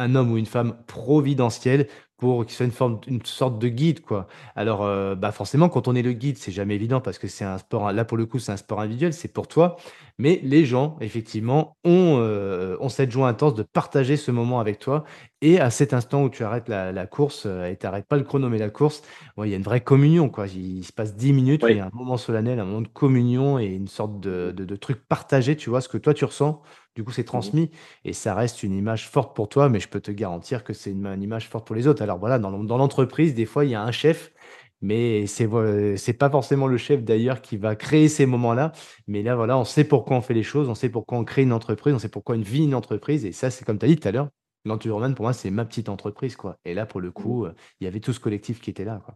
[0.00, 1.86] un homme ou une femme providentielle
[2.20, 4.28] pour qu'il soit une forme, une sorte de guide, quoi.
[4.54, 7.46] Alors, euh, bah forcément, quand on est le guide, c'est jamais évident parce que c'est
[7.46, 7.90] un sport.
[7.92, 9.76] Là, pour le coup, c'est un sport individuel, c'est pour toi.
[10.18, 14.78] Mais les gens, effectivement, ont, euh, ont cette joie intense de partager ce moment avec
[14.78, 15.04] toi.
[15.40, 18.24] Et à cet instant où tu arrêtes la, course euh, et tu n'arrêtes pas le
[18.24, 19.02] chrono, mais la course,
[19.38, 20.46] il y a une vraie communion, quoi.
[20.46, 23.58] Il, se passe 10 minutes, il y a un moment solennel, un moment de communion
[23.58, 26.60] et une sorte de, de, de truc partagé, tu vois, ce que toi tu ressens
[26.94, 27.70] du coup, c'est mmh transmis
[28.04, 30.90] et ça reste une image forte pour toi, mais je peux te garantir que c'est
[30.90, 32.02] une, image forte pour les autres.
[32.02, 34.32] Alors voilà, dans, l'entreprise, des fois, il y a un chef,
[34.80, 38.72] mais c'est n'est pas forcément le chef d'ailleurs qui va créer ces moments-là.
[39.06, 41.42] Mais là, voilà, on sait pourquoi on fait les choses, on sait pourquoi on crée
[41.42, 43.24] une entreprise, on sait pourquoi on vit une entreprise.
[43.24, 44.28] Et ça, c'est comme tu as dit tout à l'heure,
[44.64, 46.34] l'Enturman, pour moi, c'est ma petite entreprise.
[46.36, 46.56] quoi.
[46.64, 47.46] Et là, pour le mmh coup,
[47.80, 49.00] il y avait tout ce collectif qui était là.
[49.04, 49.14] Quoi.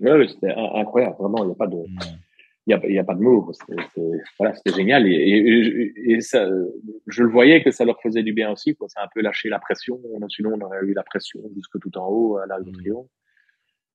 [0.00, 1.78] Oui, c'était incroyable, vraiment, il n'y a pas de...
[2.66, 3.52] Il n'y a, a, pas de mots.
[4.38, 5.06] Voilà, c'était génial.
[5.06, 6.48] Et, et, ça,
[7.06, 8.74] je le voyais que ça leur faisait du bien aussi.
[8.74, 8.88] Quoi.
[8.88, 10.00] Ça a un peu lâché la pression.
[10.30, 12.76] Sinon, on aurait eu la pression jusque tout en haut à l'Arc de mmh.
[12.76, 13.06] Triomphe.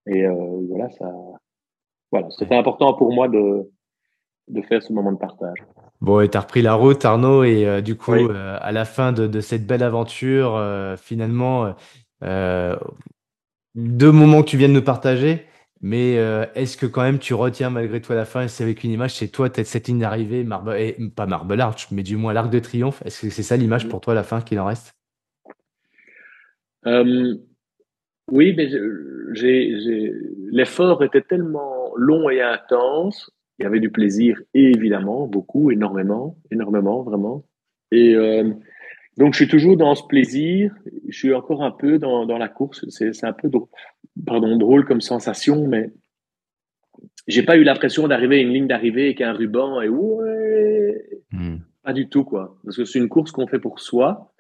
[0.08, 0.34] Et euh,
[0.70, 1.12] voilà, ça,
[2.12, 3.70] voilà, c'était important pour moi de,
[4.48, 5.64] de faire ce moment de partage.
[6.02, 8.86] Bon, et tu as repris la route, Arnaud, et euh, du coup, euh, à la
[8.86, 10.60] fin de, de cette belle aventure,
[10.98, 11.76] finalement,
[12.22, 15.46] deux moments que tu viens de nous partager.
[15.82, 18.92] Mais euh, est-ce que quand même tu retiens malgré à la fin, c'est avec une
[18.92, 22.50] image, c'est toi, cette ligne d'arrivée, Marble, et, pas Marble Arch, mais du moins l'Arc
[22.50, 23.02] de Triomphe.
[23.06, 24.94] Est-ce que c'est ça l'image pour toi la fin qu'il en reste?
[26.86, 27.36] Euh,
[28.30, 28.70] Oui, mais
[30.52, 33.32] l'effort était tellement long et intense.
[33.58, 37.44] Il y avait du plaisir, évidemment, beaucoup, énormément, énormément, vraiment.
[37.92, 38.52] Et euh,
[39.20, 40.74] donc, je suis toujours dans ce plaisir.
[41.10, 42.86] Je suis encore un peu dans, dans la course.
[42.88, 43.52] C'est un peu
[44.26, 45.92] pardon, drôle comme sensation, mais
[47.28, 51.58] j'ai pas eu l'impression d'arriver à une ligne d'arrivée avec un ruban et ouais, hmm.
[51.84, 52.58] pas du tout quoi.
[52.64, 54.34] Parce que c'est une course qu'on fait pour soi.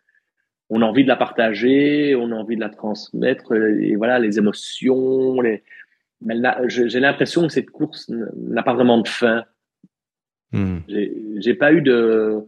[0.69, 4.37] On a envie de la partager, on a envie de la transmettre et voilà les
[4.37, 5.41] émotions.
[5.41, 5.61] Les...
[6.67, 9.43] J'ai l'impression que cette course n'a pas vraiment de fin.
[10.53, 10.77] Hmm.
[10.87, 12.45] J'ai pas eu de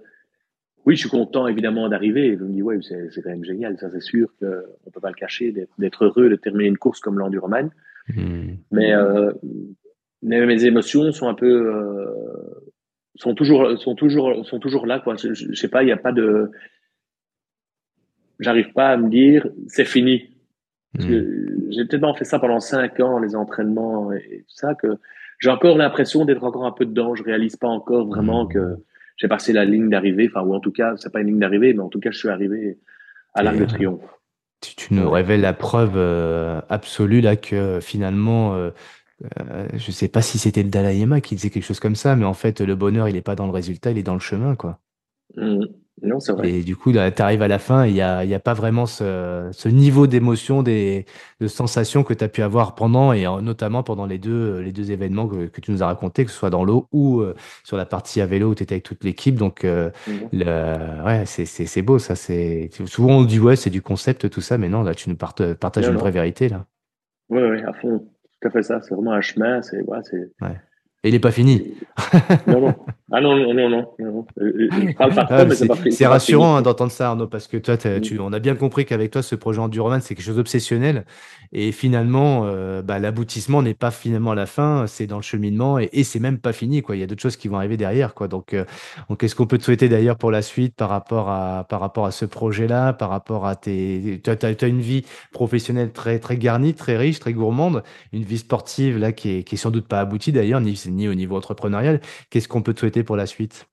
[0.85, 2.35] oui, je suis content évidemment d'arriver.
[2.37, 3.77] Je me dis, ouais, c'est quand même génial.
[3.77, 7.19] Ça, c'est sûr qu'on peut pas le cacher, d'être heureux de terminer une course comme
[7.19, 7.69] l'Enduroman.
[8.09, 8.53] Mmh.
[8.71, 9.31] Mais, euh,
[10.23, 12.05] mais mes émotions sont un peu, euh,
[13.15, 14.99] sont toujours, sont toujours, sont toujours là.
[14.99, 15.15] Quoi.
[15.15, 16.49] Je, je, sais pas, il n'y a pas de.
[18.39, 20.29] J'arrive pas à me dire c'est fini.
[20.93, 21.07] Hmm.
[21.69, 24.97] j'ai peut-être fait ça pendant cinq ans, les entraînements et tout ça, que
[25.39, 27.15] j'ai encore l'impression d'être encore un peu dedans.
[27.15, 28.49] Je réalise pas encore vraiment hmm.
[28.49, 28.77] que
[29.21, 30.27] j'ai passé la ligne d'arrivée.
[30.27, 32.17] Enfin, ou en tout cas, c'est pas une ligne d'arrivée, mais en tout cas, je
[32.17, 32.79] suis arrivé
[33.35, 34.01] à l'Arc de Triomphe.
[34.61, 38.69] Tu, tu, nous révèles la preuve euh, absolue là que finalement, euh,
[39.39, 42.15] euh, je sais pas si c'était le Dalai Lama qui disait quelque chose comme ça,
[42.15, 44.19] mais en fait, le bonheur, il est pas dans le résultat, il est dans le
[44.19, 44.79] chemin, quoi.
[45.35, 45.65] Mmh.
[46.03, 46.49] Non, c'est vrai.
[46.49, 48.85] Et du coup, tu arrives à la fin, il n'y a, y a pas vraiment
[48.85, 51.03] ce, ce niveau d'émotion, de
[51.47, 55.27] sensations que tu as pu avoir pendant, et notamment pendant les deux, les deux événements
[55.27, 57.85] que, que tu nous as racontés, que ce soit dans l'eau ou euh, sur la
[57.85, 59.35] partie à vélo où tu étais avec toute l'équipe.
[59.35, 60.11] Donc, euh, mmh.
[60.33, 62.15] le, ouais, c'est beau, ça.
[62.15, 65.87] Souvent, on dit, ouais, c'est du concept, tout ça, mais non, là, tu nous partages
[65.87, 66.65] une vraie vérité, là.
[67.29, 68.05] Oui, oui, à fond
[68.41, 68.81] tout à fait ça.
[68.81, 69.61] C'est vraiment un chemin.
[69.61, 70.31] C'est, ouais, c'est.
[70.41, 70.59] Ouais.
[71.03, 71.73] Et il n'est pas fini.
[72.47, 72.75] non, non.
[73.13, 73.87] Ah non, non, non, non.
[73.99, 74.25] non.
[74.99, 75.45] Ah,
[75.89, 79.11] c'est rassurant hein, d'entendre ça, Arnaud, parce que toi, tu, on a bien compris qu'avec
[79.11, 81.05] toi, ce projet Enduroman, c'est quelque chose d'obsessionnel.
[81.51, 85.89] Et finalement, euh, bah, l'aboutissement n'est pas finalement la fin, c'est dans le cheminement et,
[85.91, 86.81] et c'est même pas fini.
[86.81, 86.95] Quoi.
[86.95, 88.13] Il y a d'autres choses qui vont arriver derrière.
[88.13, 88.29] Quoi.
[88.29, 88.63] Donc, euh,
[89.19, 92.11] qu'est-ce qu'on peut te souhaiter d'ailleurs pour la suite par rapport à, par rapport à
[92.11, 94.21] ce projet-là, par rapport à tes.
[94.23, 97.83] Tu as, as, une vie professionnelle très, très garnie, très riche, très gourmande,
[98.13, 101.07] une vie sportive là qui est, qui est sans doute pas aboutie d'ailleurs, ni, ni
[101.07, 101.99] au niveau entrepreneurial.
[102.29, 103.67] Qu'est-ce qu'on peut te souhaiter pour la suite?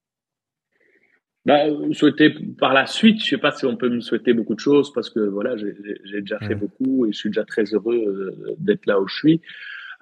[1.44, 4.60] Bah, souhaiter par la suite, je sais pas si on peut me souhaiter beaucoup de
[4.60, 8.54] choses parce que voilà, j'ai déjà fait beaucoup et je suis déjà très heureux euh,
[8.58, 9.40] d'être là où je suis.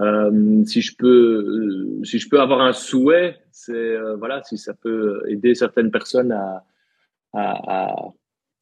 [0.01, 4.59] Euh, si je peux, euh, si je peux avoir un souhait, c'est euh, voilà, si
[4.59, 6.65] ça peut aider certaines personnes à
[7.33, 8.13] à, à,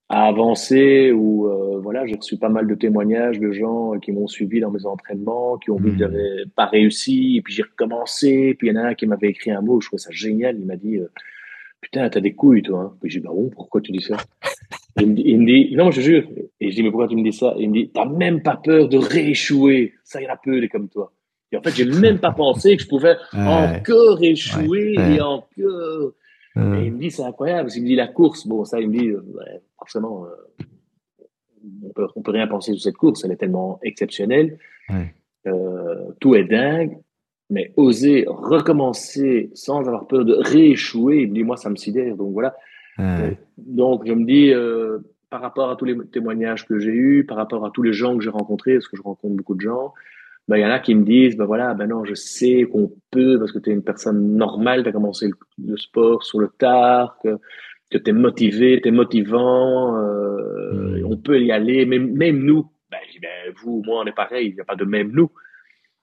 [0.09, 1.49] à avancer ou
[1.83, 5.59] voilà, j'ai reçu pas mal de témoignages de gens qui m'ont suivi dans mes entraînements,
[5.59, 5.99] qui ont vu que mmh.
[5.99, 9.29] j'avais pas réussi, et puis j'ai recommencé, puis il y en a un qui m'avait
[9.29, 10.99] écrit un mot, je trouvais ça génial, il m'a dit
[11.85, 12.81] putain, t'as des couilles, toi.
[12.81, 12.99] Hein.
[13.05, 14.17] je dis, bah bon, pourquoi tu dis ça?
[15.01, 16.23] Il, me dit, il me dit, non, je jure.
[16.61, 17.53] Et je dis, mais pourquoi tu me dis ça?
[17.59, 19.93] Il me dit, t'as même pas peur de rééchouer.
[20.05, 21.13] Ça ira peu, les comme toi.
[21.51, 26.13] Et en fait, j'ai même pas pensé que je pouvais encore échouer et encore.
[26.57, 27.71] Et il me dit, c'est incroyable.
[27.75, 29.23] Il me dit, la course, bon, ça, il me dit, euh,
[29.77, 30.65] forcément, euh,
[31.85, 33.25] on peut, on peut rien penser sur cette course.
[33.25, 34.59] Elle est tellement exceptionnelle.
[35.47, 36.99] Euh, tout est dingue
[37.51, 42.17] mais oser recommencer sans avoir peur de rééchouer, il me dit, moi, ça me sidère.
[42.17, 42.57] Donc voilà.
[43.59, 44.99] Donc je me dis, euh,
[45.31, 48.17] par rapport à tous les témoignages que j'ai eus, par rapport à tous les gens
[48.17, 49.93] que j'ai rencontrés, parce que je rencontre beaucoup de gens,
[50.49, 52.93] ben, il y en a qui me disent, ben voilà, ben non, je sais qu'on
[53.11, 56.49] peut, parce que tu es une personne normale, tu as commencé le, sport sur le
[56.49, 57.39] tard, que,
[57.91, 61.07] que tu es motivé, tu es motivant, euh, hmm.
[61.07, 64.55] on peut y aller, même, même nous, ben, ben, vous, moi, on est pareil, il
[64.55, 65.31] n'y a pas de même nous.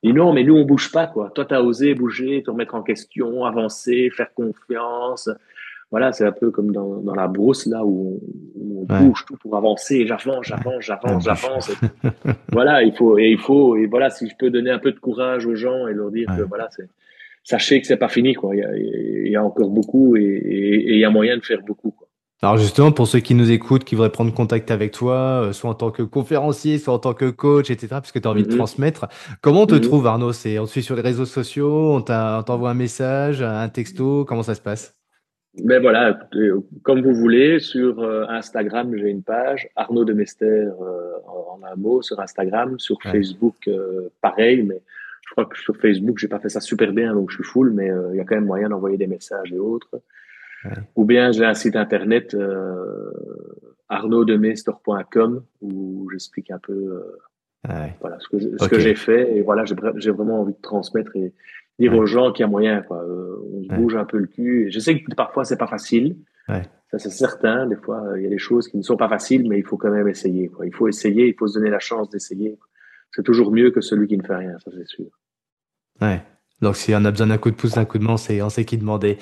[0.03, 1.29] Et non, mais nous, on bouge pas, quoi.
[1.35, 5.29] Toi, tu as osé bouger, te remettre en question, avancer, faire confiance.
[5.91, 8.21] Voilà, c'est un peu comme dans, dans la brousse, là, où
[8.59, 10.07] on, bouge tout pour avancer.
[10.07, 11.71] J'avance, j'avance, j'avance, j'avance.
[12.51, 14.99] voilà, il faut, et il faut, et voilà, si je peux donner un peu de
[14.99, 16.87] courage aux gens et leur dire que, voilà, c'est,
[17.43, 18.55] sachez que c'est pas fini, quoi.
[18.55, 21.43] Il y a, il y a encore beaucoup et, et, il y a moyen de
[21.43, 22.07] faire beaucoup, quoi.
[22.43, 25.69] Alors justement, pour ceux qui nous écoutent, qui voudraient prendre contact avec toi, euh, soit
[25.69, 28.41] en tant que conférencier, soit en tant que coach, etc., parce que tu as envie
[28.41, 28.57] de mhm.
[28.57, 29.07] transmettre,
[29.41, 29.81] comment on te mhm.
[29.81, 30.33] trouve Arnaud?
[30.33, 34.41] C'est On te suit sur les réseaux sociaux, on t'envoie un message, un texto, comment
[34.41, 35.00] ça se passe?
[35.55, 36.17] Ben voilà,
[36.83, 41.75] comme vous voulez, sur euh, Instagram, j'ai une page, Arnaud de Mester euh, en, un
[41.75, 43.69] mot sur Instagram, sur Facebook,
[44.21, 44.81] pareil, mais
[45.27, 47.71] je crois que sur Facebook, j'ai pas fait ça super bien, donc je suis full,
[47.71, 50.01] mais il y a quand même moyen d'envoyer des messages et autres.
[50.95, 53.11] Ou bien j'ai un site internet euh,
[53.89, 57.03] arnaudemester.com où j'explique un peu
[57.69, 59.37] euh, voilà, ce que, ce que j'ai fait.
[59.37, 61.33] Et voilà, j'ai vraiment envie de transmettre et
[61.79, 62.81] dire aux gens qu'il y a moyen.
[62.81, 63.03] Quoi.
[63.03, 64.67] Euh, on se bouge un peu le cul.
[64.67, 66.17] Et je sais que parfois, c'est pas facile.
[66.47, 67.67] Ça, c'est certain.
[67.67, 69.77] Des fois, il y a des choses qui ne sont pas faciles, mais il faut
[69.77, 70.49] quand même essayer.
[70.49, 70.65] Quoi.
[70.65, 72.59] Il faut essayer, il faut se donner la chance d'essayer.
[73.15, 75.05] C'est toujours mieux que celui qui ne fait rien, ça c'est sûr.
[76.01, 76.21] Ouais.
[76.61, 78.65] Donc, si on a besoin d'un coup de pouce, d'un coup de main, on sait
[78.65, 79.17] qui demander.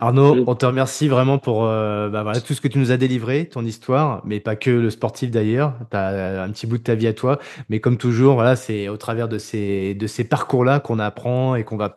[0.00, 2.96] Arnaud, on te remercie vraiment pour euh, bah voilà, tout ce que tu nous as
[2.96, 5.74] délivré, ton histoire, mais pas que le sportif d'ailleurs.
[5.90, 7.38] Tu as un petit bout de ta vie à toi,
[7.68, 11.64] mais comme toujours, voilà, c'est au travers de ces, de ces parcours-là qu'on apprend et
[11.64, 11.94] qu'on va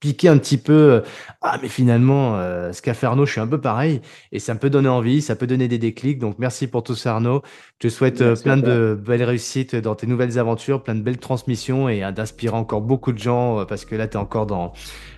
[0.00, 1.00] piquer un petit peu euh,
[1.42, 4.00] ah mais finalement euh, ce qu'a fait Arnaud je suis un peu pareil.
[4.32, 6.18] Et ça me peut donner envie ça peut donner des déclics.
[6.18, 7.42] Donc merci pour tout ça Arnaud.
[7.80, 11.18] Je te souhaite euh, plein de belles réussites dans tes nouvelles aventures plein de belles
[11.18, 14.72] transmissions et d'inspirer encore beaucoup de gens parce que là tu es encore dans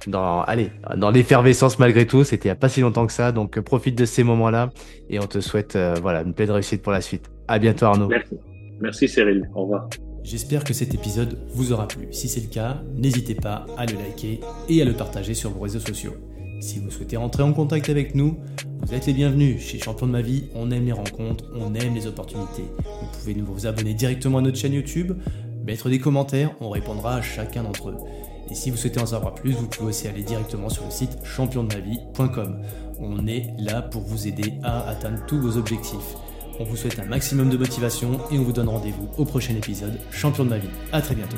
[0.06, 2.24] dans allez dans l'effervescence malgré tout.
[2.24, 3.32] C'était il y a pas si longtemps que ça.
[3.32, 4.70] Donc profite de ces moments là
[5.08, 7.30] et on te souhaite voilà une pleine réussite pour la suite.
[7.46, 8.08] À bientôt Arnaud.
[8.08, 8.36] Merci.
[8.80, 9.48] Merci Cyril.
[9.54, 9.88] Au revoir
[10.24, 12.08] J'espère que cet épisode vous aura plu.
[12.12, 15.60] Si c'est le cas, n'hésitez pas à le liker et à le partager sur vos
[15.60, 16.14] réseaux sociaux.
[16.60, 18.38] Si vous souhaitez rentrer en contact avec nous,
[18.82, 19.60] vous êtes les bienvenus.
[19.60, 22.64] Chez Champion de ma vie, on aime les rencontres, on aime les opportunités.
[22.78, 25.12] Vous pouvez nous vous abonner directement à notre chaîne YouTube,
[25.66, 27.96] mettre des commentaires, on répondra à chacun d'entre eux.
[28.48, 31.18] Et si vous souhaitez en savoir plus, vous pouvez aussi aller directement sur le site
[31.24, 32.62] championdemavie.com.
[33.00, 36.16] On est là pour vous aider à atteindre tous vos objectifs.
[36.60, 39.98] On vous souhaite un maximum de motivation et on vous donne rendez-vous au prochain épisode
[40.10, 40.68] Champion de ma vie.
[40.92, 41.36] A très bientôt.